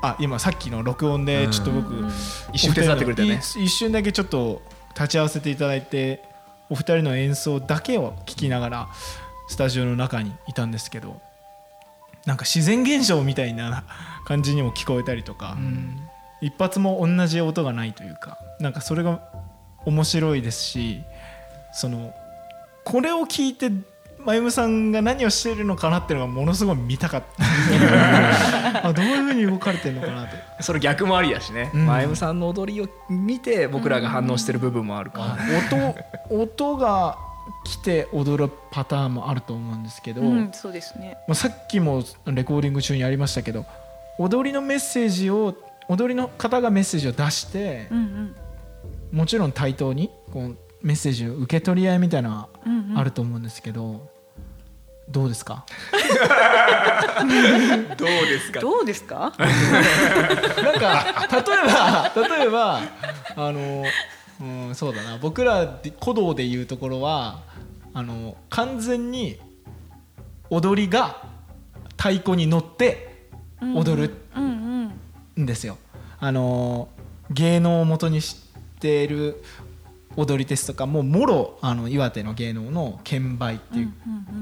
[0.00, 2.06] あ今さっきの録音でちょっと僕、
[2.52, 4.62] 一瞬手伝ってくれたよね一瞬だけちょっと
[4.94, 6.22] 立ち会わせていただいて
[6.70, 8.88] お二人の演奏だけを聞きながら
[9.48, 11.20] スタジオの中にいたんですけど
[12.26, 13.84] なんか自然現象みたいな
[14.26, 15.56] 感じにも聞こえたりとか、
[16.42, 19.22] 一発も同じ音がないというかなんかそれが
[19.86, 21.02] 面白いですし
[21.72, 22.14] その
[22.84, 23.70] これを聞いて
[24.18, 27.44] まゆむさんが何をしてるのかなっていうのがものすごい見たかった。
[28.88, 31.86] あどういうふうに動かれてるのかなってそれ逆もありやしね、うん。
[31.86, 35.36] 前山さんの踊りを見て僕らが反応してる部分もあるから、
[36.30, 37.16] 音音が
[37.64, 41.16] 来て踊るパターンもあると思うんですけど、うん、そうですね。
[41.26, 43.64] まあ、さっきもレコーディング中にありましたけど
[44.18, 45.54] 踊りのメッセージを
[45.88, 48.36] 踊りの方がメッセージを出してうんうん。
[49.12, 52.48] もちろん対等にこうメッセージの受け取り合いみたいな
[52.96, 54.08] あると思うんですけど、
[55.08, 55.64] どうですか？
[57.96, 58.60] どうですか？
[58.60, 59.32] どうですか？
[59.38, 62.80] なんか例えば例えば
[63.36, 63.84] あの、
[64.40, 65.18] うん、そうだな。
[65.18, 67.40] 僕らで鼓動でいうところは
[67.94, 69.38] あの完全に
[70.50, 71.22] 踊りが
[71.96, 73.26] 太鼓に乗って
[73.74, 74.92] 踊るうん。
[75.36, 75.78] うんんですよ。
[76.20, 76.88] あの
[77.30, 78.36] 芸能を元にし
[78.80, 79.42] ている
[80.18, 83.92] 踊りですとかもうもろあの岩手の芸能の剣舞っていう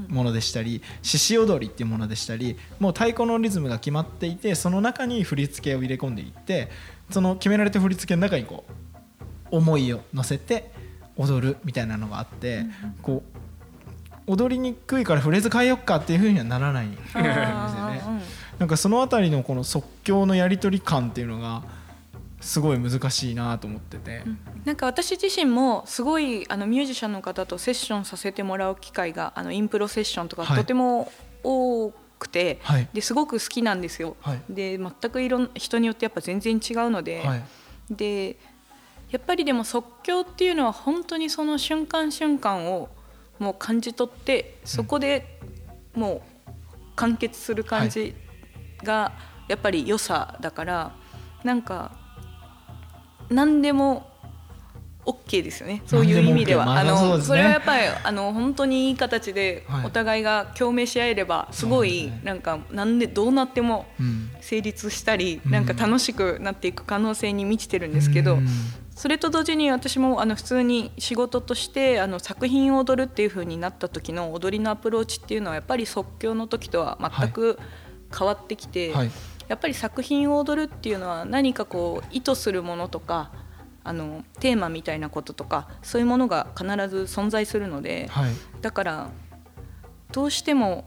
[0.08, 6.70] ものでしたり獅子踊りっていうものでしたりもう太鼓のリズムが決まっていてその中に振り付けを入れ込んでいって
[7.10, 8.64] その決められた振り付けの中にこ
[9.52, 10.72] う思いを乗せて
[11.18, 12.64] 踊るみたいなのがあって
[13.02, 13.22] こ
[14.26, 17.30] う踊りにくいからフレーズ変えよっかっていうふうにはならないんですよね。
[18.58, 21.62] なんかそのあたりのこの即興のやり取り感っていうのが
[22.46, 24.22] すごい難しいなと思ってて、
[24.64, 30.58] なんか私自身もすごいあのミュージシャンの方とセッションさせてもらう機会があのインプロセッションとかはい。
[30.58, 31.10] とても
[31.42, 31.90] 多
[32.20, 32.88] くて、はい。
[32.92, 34.16] ですごく好きなんですよ。
[34.20, 34.42] はい。
[34.48, 37.42] で全くいろん人によってやっぱ全然違うので、はい。
[37.90, 38.38] で
[39.10, 42.88] やっぱりでも即興っていうのは本当にその瞬間瞬間を
[43.40, 45.40] もう感じ取ってそこで
[45.94, 46.50] もう
[46.94, 48.14] 完結する感じ
[48.84, 49.12] が
[49.48, 50.96] やっぱり良さだから
[51.42, 52.05] なんか
[53.30, 54.10] 何でも
[55.06, 55.82] OK ですよね。
[55.86, 56.64] そういう意味では。
[56.64, 57.36] OK まあそうですね。
[57.36, 59.86] のそれはやっぱりあの本当にいい形ではい。
[59.86, 64.30] お互いが共鳴し合えればすごいなんかなんでどうなってもうん。
[64.40, 65.52] 成立したりうん。
[65.52, 68.48] なんか楽しくなっていく可能性に満ちてるんですけどうん。
[68.96, 77.58] それと同時に私もあの普通に仕事としてあの作品を踊るっていう風になった時の踊りのアプローチっていうのはやっぱり即興の時とは全く
[78.16, 79.10] 変わってきて、はい
[79.48, 83.30] やっぱり作品を踊るっていうのは何かこう意図するものとか
[83.84, 88.32] あのテーマみたいなこととかそういうものが必ず存在するので、はい。
[88.60, 89.10] だから
[90.12, 90.84] どうしても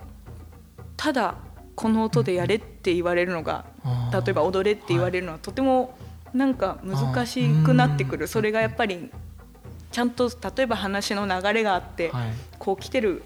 [0.97, 1.36] ただ
[1.76, 4.26] この音でやれって言われるのが、あー。
[4.26, 5.97] 例えば踊れって言われるのはとても
[6.34, 8.28] なんか難しくなってくる。
[8.28, 9.10] それがやっぱり
[9.91, 12.30] ちゃんと例えば話の流れがあって、はい。
[12.57, 13.24] こう来てる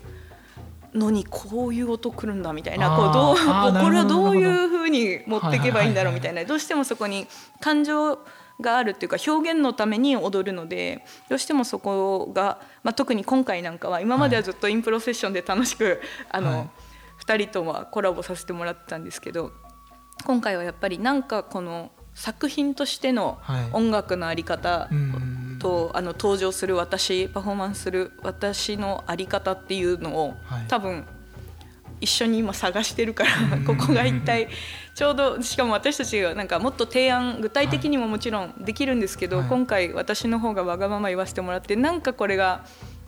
[0.94, 7.28] のにこういう音くるんだみたいなこうどうこれはどういうふうに持っていけばいいんだろうみたいなどうしてもそこに
[7.60, 8.20] 感情
[8.62, 16.70] があるっていうか表現のために踊るのでどうしてもそこが、まあ、特に今回なんかは今まではずっとインプロセッションで楽しくあの、はい
[17.26, 19.52] 2人とはコラボさせてもらってたんですけど
[20.26, 23.70] 今回はやっぱりなんかこの作品としてのはい。
[23.74, 30.66] 音楽のあり方うんとあの登場する私パフォーマンスする私のあり方っていうのを、はい。
[30.68, 31.06] 多分
[32.02, 33.30] 一緒に今探してるから
[33.66, 34.50] ここが一体
[34.94, 39.48] ちょうどしかも私たちがなんかもっと提案具体的にももちろんできるんですけど、はい。
[39.48, 42.66] 今回私の方がわがまま言わせてもらってなんかこれが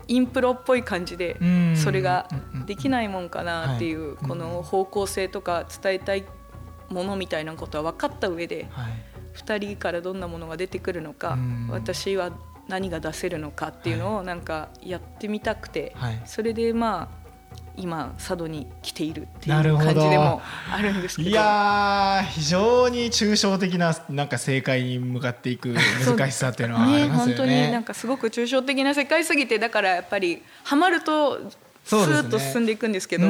[0.08, 2.30] インプロっぽい感じでうんそれが
[2.66, 4.06] できないもんかなっていはい。
[4.12, 6.24] うこの方向性とか伝えたい
[6.90, 8.94] ものみたいなことは分かった上ではい。
[9.36, 11.68] 2人からどんなものが出てくるのかうん。
[11.70, 12.32] 私は
[12.68, 16.22] 何が出せるのかっていうのをなんかやってみたくてはい。
[16.26, 17.26] それでまあ
[17.78, 21.30] 今佐渡に来ているっていう感じでもあるんですけど。
[21.30, 25.76] いやー非常に抽象的ななんか正解に向かっていく
[26.18, 27.84] 難しさっていうのはありますよ本当になんね。
[27.84, 31.52] かすごく抽象的な世界すぎてだからやっぱりハマると
[31.84, 33.28] スーッと進んでいくんですけど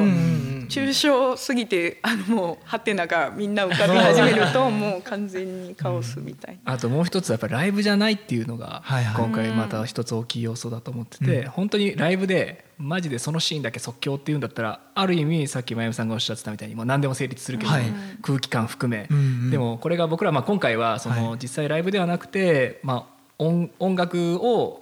[0.68, 6.74] 抽象すぎてあのもうハテナがみんな浮かび始めるともう完全にカオスみたいな。
[6.74, 8.84] あともう一つやっぱりライブじゃないっていうのが
[9.16, 17.84] 今回また一つ大きい要素だと思ってて、本当にライブでマジでそのシーンだけ即興っていうんだったらある意味さっき真由美さんがおっしゃってたみたいにもう何でも成立するけど、はい。
[18.22, 19.52] 空気感含め、うんうん。
[19.52, 21.40] でもこれが僕らまあ今回はそのはい。
[21.42, 24.82] 実際ライブではなくて、まあ、音音楽を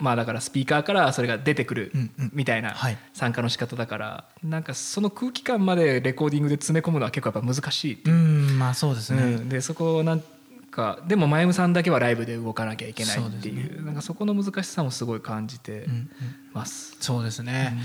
[0.00, 2.30] まあだからスピーカーからそれが出てくるうんうん。
[2.32, 2.98] みたいなはい。
[3.12, 8.10] 参加の仕方だからなんかその空気感までレコーディングで詰め込むのは結構やっぱ難しいう。
[8.10, 9.22] うんまあそうですね。
[9.22, 10.22] うん、でそこをなん
[10.70, 13.68] かでも真由さんだけはライブで動かなきゃいけないっていう。
[13.68, 16.10] ですなんかそこの難しさもすごい感じてうんうん。
[16.52, 16.96] ます。
[17.00, 17.78] そうですね、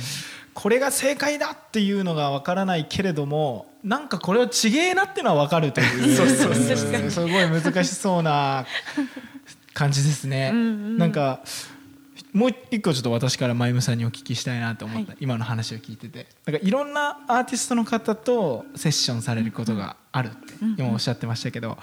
[0.54, 6.16] これが正解だっていうのがわからないけれどもなんかこれをちげえなっていうのはわかるという。
[6.18, 7.12] そうそうそう。
[7.12, 8.66] すごい難しそうな
[9.74, 10.52] 感じですね。
[10.54, 10.98] うんうん。
[10.98, 11.42] なんか
[12.36, 15.18] もう一個ちょっと私からまゆむさんにお聞きしたいなと思った、はい。
[15.22, 16.28] 今の話を聞いてて。
[16.46, 21.78] なんかいろんなアーティストの方とセッションされることがあるって今おっしゃってましたけど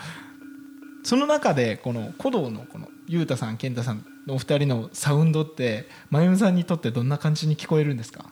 [1.05, 8.27] その中でこの鼓動のこのゆうたさん健太さんのお二人のサウンドってまゆむさんにとってどんな感じに聞こえるんですか？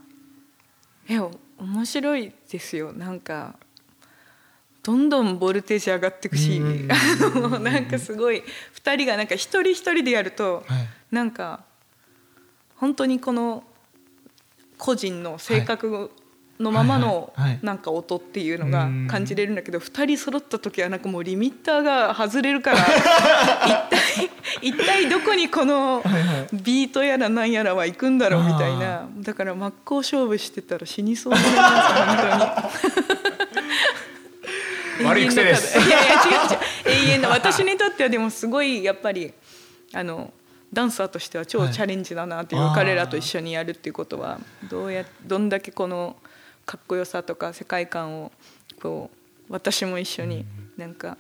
[1.09, 2.93] え面白いですよ。
[2.93, 3.57] なんか
[4.83, 8.43] どんどんボルテージ上がっていくしなんかすごい
[8.83, 10.89] 2人がなんか一人一人でやると、はい。
[11.11, 11.65] なんか
[12.81, 13.63] 本当にこの
[14.79, 16.11] 個人の性格
[16.59, 22.79] のままのなんか音っていうのがうん感じれるんだけど2人揃った時はなんかもうリミッターが外れるから
[24.63, 26.03] 一体一体どこにこの
[26.53, 29.09] ビートやらなんやらは行くんだろうみたいな。
[29.19, 32.97] だから真っ向勝負してたら死にそうになります本
[33.53, 33.61] 当
[35.05, 35.07] に。
[35.09, 35.79] 悪い癖です。
[35.79, 36.17] いやいや違
[36.89, 37.09] う違う。
[37.09, 37.31] 永遠の。
[37.31, 39.33] 私にとってはでもすごいやっぱり
[39.95, 40.33] あの
[40.73, 46.17] ダンサーとしては超チャレンジだなっていう、はい彼らと一緒にやるっていうことはどうやどんだけこの
[46.65, 48.33] かっこよさとか世界観を
[48.81, 49.11] こ
[49.49, 50.45] う私も一緒に
[50.77, 51.19] なんか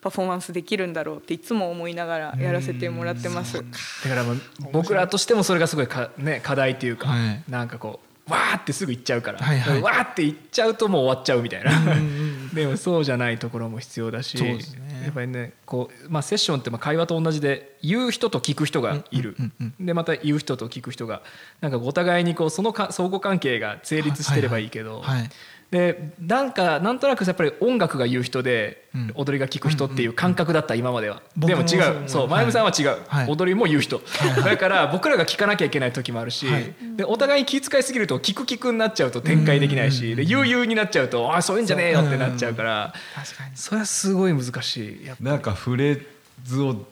[0.00, 3.58] パフォーマンスできるんだろうっていつも思いながらやらせてもらってます。
[3.58, 4.24] だから
[4.72, 7.42] 僕らとしてもそれがすごいか、ね、課題っていうか、はい。
[7.48, 9.80] なんかこうわーってすぐ行っちゃうから、はいはい。
[9.80, 11.70] わーって行っちゃうともう終わっちゃうみたいな。
[12.52, 14.36] でもそうじゃないところも必要だし。
[14.36, 19.36] そうですねやっぱりねこう、まあ、セッションってまあ会話と同じで言う人と聞く人がいる、
[19.80, 21.22] でまた言う人と聞く人が
[21.60, 25.30] なんかお互いにこうそのか相互関係が成立してればいいけど、はいはい
[25.72, 29.12] でなんかなんとなくやっぱり音楽が言う人でうん。
[29.14, 32.08] 踊りが聞く人っていう感覚だった今までは、でも違僕もそうう。
[32.08, 32.28] そうはい。
[32.28, 33.30] 前山さんは違う、はい。
[33.30, 34.02] 踊りも言う人、
[34.44, 36.74] だから僕らが聞かなきゃいけない時もあるし、はい。
[36.96, 43.56] でお互いに気遣いすぎると聞く聞くになっちゃうと展開できないし、で言う言うになっちゃうとあそういうんじゃねえよってなっちゃうから、確かに。
[43.56, 46.06] それはすごい難しいやっぱなんかフレー
[46.44, 46.84] ズを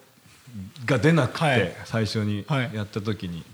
[0.86, 1.72] が出なくて、はい。
[1.84, 3.44] 最初にはいやった時に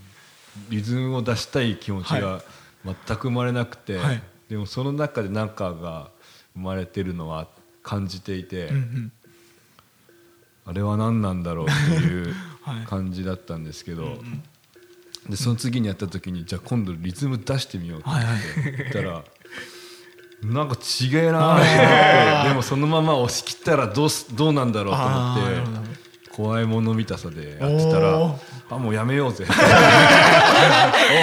[0.69, 2.43] リズムを出したい気持ちが
[2.85, 6.11] 全く生まれなくて、はいでもその中で何かが
[6.55, 7.49] 生まれてるのは
[7.83, 9.13] 感じていて、うんうん。
[10.67, 12.87] あれは何なんだろうっていう はい。
[12.87, 14.19] 感じだったんですけど、
[15.29, 18.11] でその次にやった時にじゃあ今度リズム出してみようって
[18.79, 19.25] 言ったら。
[20.43, 26.06] なんか違えなと思ってでもそのまま押し切ったらどうすどうなんだろうと思って
[26.37, 28.37] 怖いもの見たさでやってたら
[28.69, 29.47] あもうやめようぜ。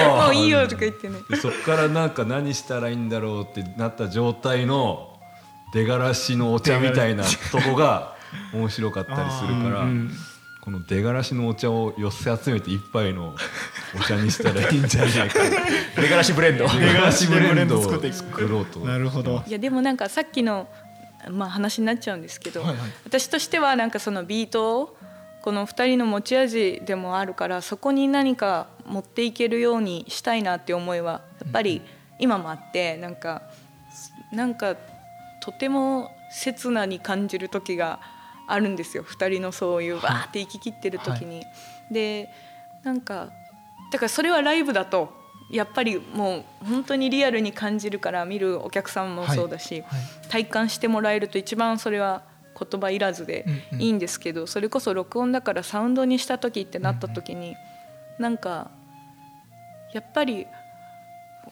[0.07, 1.19] もういいよとか言ってね。
[1.29, 5.19] でそっからなんか何したらいいんだろうってなった状態の
[5.71, 8.15] 出がらしのお茶みたいなとこが
[8.53, 9.85] 面白かったりするから、
[10.61, 13.35] この出がらしのお茶を寄せ集めて一杯の
[13.95, 15.39] お茶にしたらいいんじゃないか。
[16.01, 16.67] 出がらしブレンド。
[16.67, 18.15] 出がらしブレンドを作っていく。
[18.15, 18.79] 作ろうと。
[18.79, 19.43] なるほど。
[19.45, 20.67] いやでもなんかさっきの、
[21.29, 22.77] まあ、話になっちゃうんですけど、はいはい。
[23.05, 24.97] 私としてはなんかそのビートを
[25.43, 31.81] この2人の持ち味でもあるからそこに何か持っていけるようにしたいなって思いはやっぱり
[32.17, 33.41] 今もあってなんか
[34.31, 34.77] なんか
[35.41, 37.99] とても切なに感じる時が
[38.47, 39.03] あるんですよ。
[39.03, 41.43] 2人のそういうわーって息切ってる時に。
[41.91, 42.29] で
[42.83, 43.29] なんか
[43.91, 45.13] だからそれはライブだと
[45.51, 50.29] やっぱりもう本当にリアルに感じるから見るお客さんもそうだし、はい。
[50.29, 52.23] 体感してもらえると一番それは
[52.69, 53.45] 言葉いらずで
[53.79, 57.55] いいんですけど、それこそ録音だからサウンドにした時ってなった時に、
[58.19, 58.71] なんか
[59.93, 60.47] やっぱり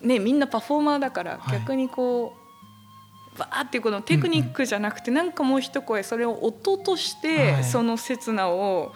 [0.01, 1.59] ねみんなパフォーマーだからはい。
[1.59, 2.33] 逆にこ
[3.35, 7.63] う、バーっていうこのテクニックじゃなくて、なんかもう一声それを音として、はい。
[7.63, 8.93] その刹那を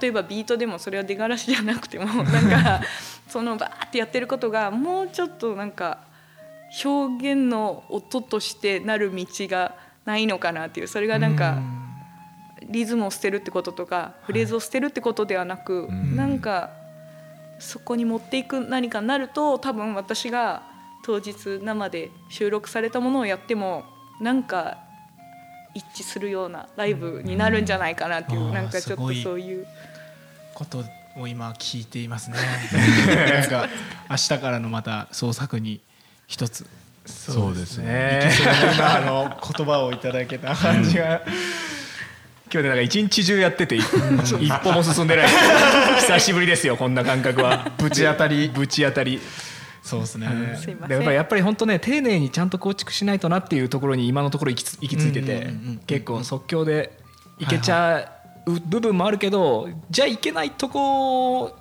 [0.00, 2.80] 例えばビートでもそれは出がらしじゃなくても なんか
[3.26, 6.00] そのバーってやってることがもうちょっとなんか
[6.84, 9.74] 表現の音としてなる道が
[10.08, 11.58] ないのかなっていうそれがなんか
[12.62, 16.16] リズムを捨てるってこととかフレーズを捨てるってことではなく、ん。
[16.16, 16.70] なんか
[17.58, 20.62] そこに持っていく何かになると多分私が
[21.04, 23.84] 当日生で収録されたものをやっても
[24.20, 24.78] なんか
[25.74, 29.66] 一致するようなライブになるんじゃないかなっていう、なんかちょっとそういう。
[30.54, 30.82] こと
[31.16, 32.38] を今聞いていますね。
[33.06, 33.68] なんか
[34.10, 35.80] 明日からのまた創作に
[36.26, 36.66] 一つ
[37.08, 37.84] そうですね。
[37.84, 38.30] ね
[38.74, 41.22] 今あの言葉をいただけた感じが。
[42.50, 45.26] 今日でなんか一日中やってて一歩も進んでない。
[46.00, 47.70] 久しぶりですよこんな感覚は。
[47.78, 48.48] ぶち当たり。
[48.48, 49.20] ぶち当たり。
[49.82, 50.26] そうですね。
[50.88, 55.78] やっぱりやっぱり本当ね丁寧にちゃんと構築しないとなっていうところに今のところ行きつ行き着いててうんうんうんうん。
[55.86, 56.98] 結構即興で
[57.38, 58.12] いけちゃ
[58.46, 61.54] う部分もあるけどじゃあいけないとこ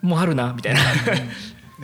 [0.00, 0.80] もあるなみたいな。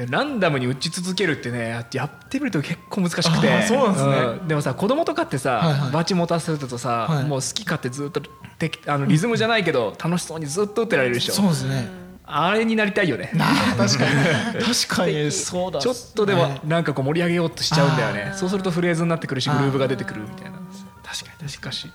[0.01, 3.63] でランダムに打ち続けるってねややってみると結構難しくて。
[3.63, 4.13] そうなんですね。
[4.13, 4.49] うん。
[4.49, 5.91] でもさ子供とかってさ、はいはい。
[5.93, 7.25] バチ持たせるとさ、はい。
[7.25, 11.35] もう好き勝手ずっとてあのリズムじゃないけど楽しそうにずっと打ってられるでしょ。
[11.35, 11.89] そうですね。
[12.25, 13.33] あれになりたいよね。
[13.77, 14.65] 確かに。
[14.65, 15.31] 確かに。
[15.31, 18.33] そうだちょっとでもなんかこう盛り上げようとしちゃうんだよね。
[18.37, 20.59] そうするとフレーズになってくるしグルーブが出てくるみたいな。
[21.05, 21.93] 確かに確かに。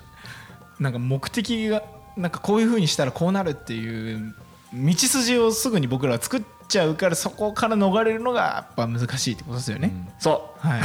[0.80, 1.82] なんか目的が
[2.18, 4.36] なんかこういうふうにしたらこうなるっていう
[4.74, 10.68] 道筋をすぐに僕らは作っちゃうからそこから逃れるのがやっぱ難しいってことですよね、そう。
[10.68, 10.82] はい。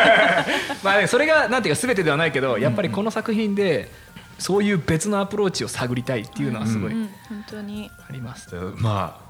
[0.82, 3.90] まあねそれがなんていうか全てではないけどやっぱりこの作品で
[4.38, 7.90] そういう別のアプローチを探りたいっていうのはすごいうん、本当に。
[8.08, 8.50] あります。
[8.50, 9.24] でまあ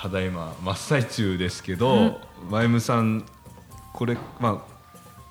[0.00, 2.20] ただいま真っ最中ですけど、
[2.50, 3.24] マイムさん
[3.92, 4.70] これまあ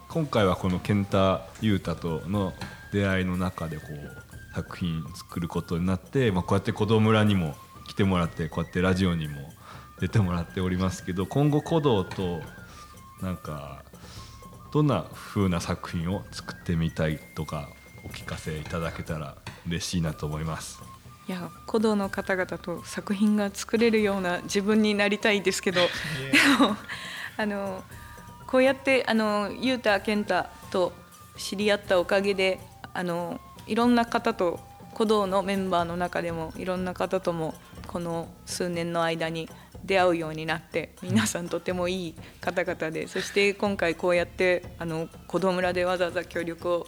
[0.10, 2.54] 今回はこの健太裕太との
[2.91, 7.56] 出会いの中でこう作品作ることになって、まあ、こうやって子供村にも
[7.88, 9.52] 来てもらってこうやってラジオにも
[10.00, 12.41] 出てもらっておりますけど今後鼓動と
[13.22, 13.84] なんか
[14.72, 17.70] どんな風な作品を作ってみたいとか
[18.06, 19.36] お聞かせいただけたら
[19.68, 20.82] 嬉しいなと思います。
[21.28, 25.82] いや古道の方々と作品が作れるような自分になりたいですけど
[26.32, 26.76] でも
[27.38, 27.84] あの
[28.47, 30.91] こうやってあの雄太健太と
[31.38, 32.60] 知り合ったおかげで
[32.95, 34.60] あのいろんな方と
[34.95, 37.54] 古道のメンバーの中でもいろんな方とも
[37.86, 39.47] この数年の間に
[39.84, 46.88] 出会うようになって皆さんとてもいい方々でそして今回こうやってあの子供村でわざわざ協力を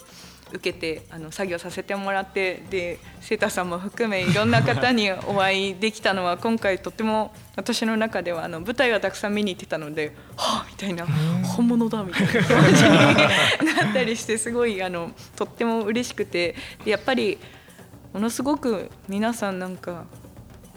[0.54, 11.06] 受けてあの作業させてもらってでセータさんも含めいろんな方に お会いできたのは今回とても私の中ではあの舞台はたくさん見に行ってたのではあみたいな
[11.44, 12.90] 本物だみたいな感じに
[13.76, 17.38] なったりしてすごいあのとっても嬉しくてでやっぱり
[18.14, 20.06] ものすごく皆さんなんか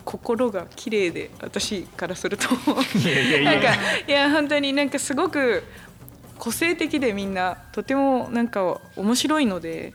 [0.04, 2.48] 心が綺麗で私からすると。
[2.54, 3.74] なんか
[4.06, 5.62] いや本当になんかすごく
[6.38, 9.94] 個性的でみんなとてもなんか面白いので、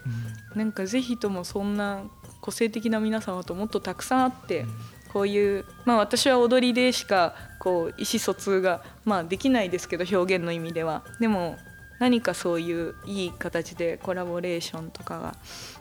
[0.54, 2.02] なんかぜひともそんな
[2.40, 4.64] 個性的な皆様ともっとたくさんあって、
[5.12, 11.04] こういうまあ私は踊りでしかこう意思疎通がまあできないですけど表現の意味では。
[11.20, 11.56] でも
[11.98, 15.36] 何かそういういい形でコラボレーションとかが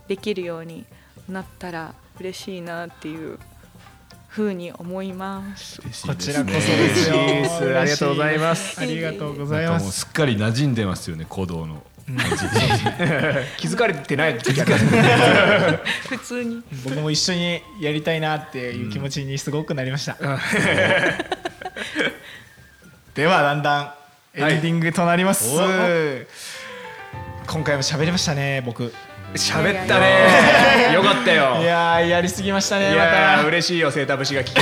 [0.07, 0.86] できるように
[1.30, 3.39] なったら嬉しいなっていう
[4.30, 5.82] ふうに思います。
[6.05, 6.61] こちらこそで
[6.95, 7.15] すよ。
[7.80, 8.80] ありがとうございます。
[8.80, 9.91] ありがとうございます。
[9.91, 11.84] すっかり馴染んでますよね鼓動の。
[13.57, 14.73] 気づかれてない時ある
[16.09, 16.63] 普通に。
[16.84, 20.17] 僕も一緒にやりたいなっていう気持ちにすごくなりました、
[23.13, 23.93] ではだんだん
[24.34, 25.55] エンディングとなります、
[27.45, 28.91] 今回も喋りましたね僕
[29.36, 30.91] 喋ったね。
[30.93, 31.57] よかったよ。
[31.61, 33.47] いやーやりすぎましたねまいやーた。
[33.47, 34.61] 嬉しいよセーター節が聞け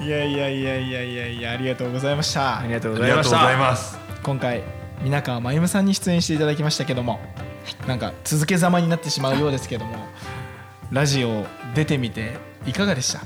[0.04, 2.60] いやいやいやいやいやいやありがとうございました。
[2.60, 3.36] ありがとうあございました。
[3.36, 3.98] りがとうございます。
[4.22, 4.62] 今回
[5.02, 7.20] 皆川真由美さんに出演していただきましたけども
[7.86, 9.96] なんか続けざまになってしまうようですけども
[10.90, 12.34] ラジオ出てみて
[12.66, 13.20] いかがでした？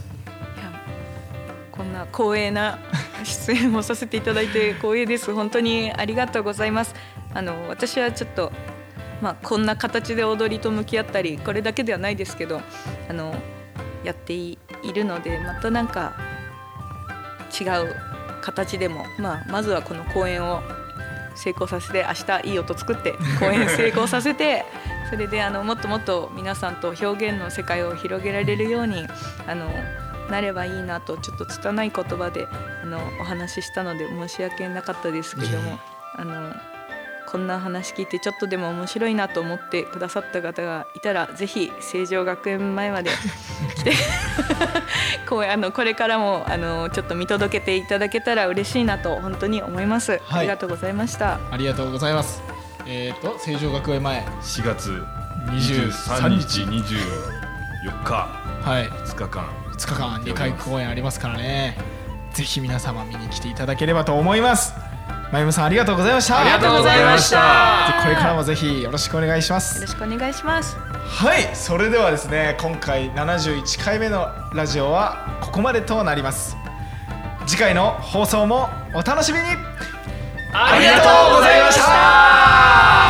[1.73, 2.79] こんな光栄な
[3.25, 5.33] 出演をさせていただいて光栄です。
[5.35, 6.95] 本当にありがとうございます。
[7.35, 8.53] あの私はちょっと
[9.25, 12.61] まあこんな形で踊りと向き合ったりこれだけではないですけど
[13.09, 13.35] あの
[14.05, 14.59] やってい
[14.95, 16.15] るのでまたなんか
[17.59, 17.97] 違う
[18.43, 20.61] 形でも、まあ、まずはこの公演を
[21.37, 24.67] 成功させて明日いい音作って公演成功させて
[25.09, 29.09] それであのもっともっと皆さんと表現の世界を広げられるように
[29.47, 29.71] あの
[30.31, 32.47] なればいいなとちょっと拙い言葉で
[32.83, 35.79] あのお話ししたので申し訳なかったですけども
[36.15, 36.53] あの
[37.35, 43.11] こんな話聞いてちょっとでも面白いなと思ってくださった方がいたらぜひ成城学園前まで
[43.75, 43.93] 来て
[45.29, 50.21] こうあのこれからもあのちょっと見届けていただけたら嬉しいなと本当に思います、はい。
[50.39, 51.41] ありがとうございました。
[51.51, 52.41] ありがとうございます。
[52.87, 55.05] えっ、ー、と成城学園前4月
[55.49, 58.13] 23 23日日24日。
[58.63, 58.89] はい。
[58.89, 59.49] 2日間。
[59.77, 61.77] 2日間2回公演ありますからね。
[62.33, 64.94] ぜひ皆様見に来ていただければと思います
[65.35, 66.41] まゆむさんありがとうございました。
[66.43, 67.93] ありがとうございました。
[67.97, 70.77] でこれからもぜひよろしくお願いしまよすろしくお願いします。
[70.77, 76.57] はいそれではですね今回71回目のラジオはここまでとなります。
[77.49, 79.45] 次回の放送もお楽しみに。
[80.53, 83.04] ありがとうございました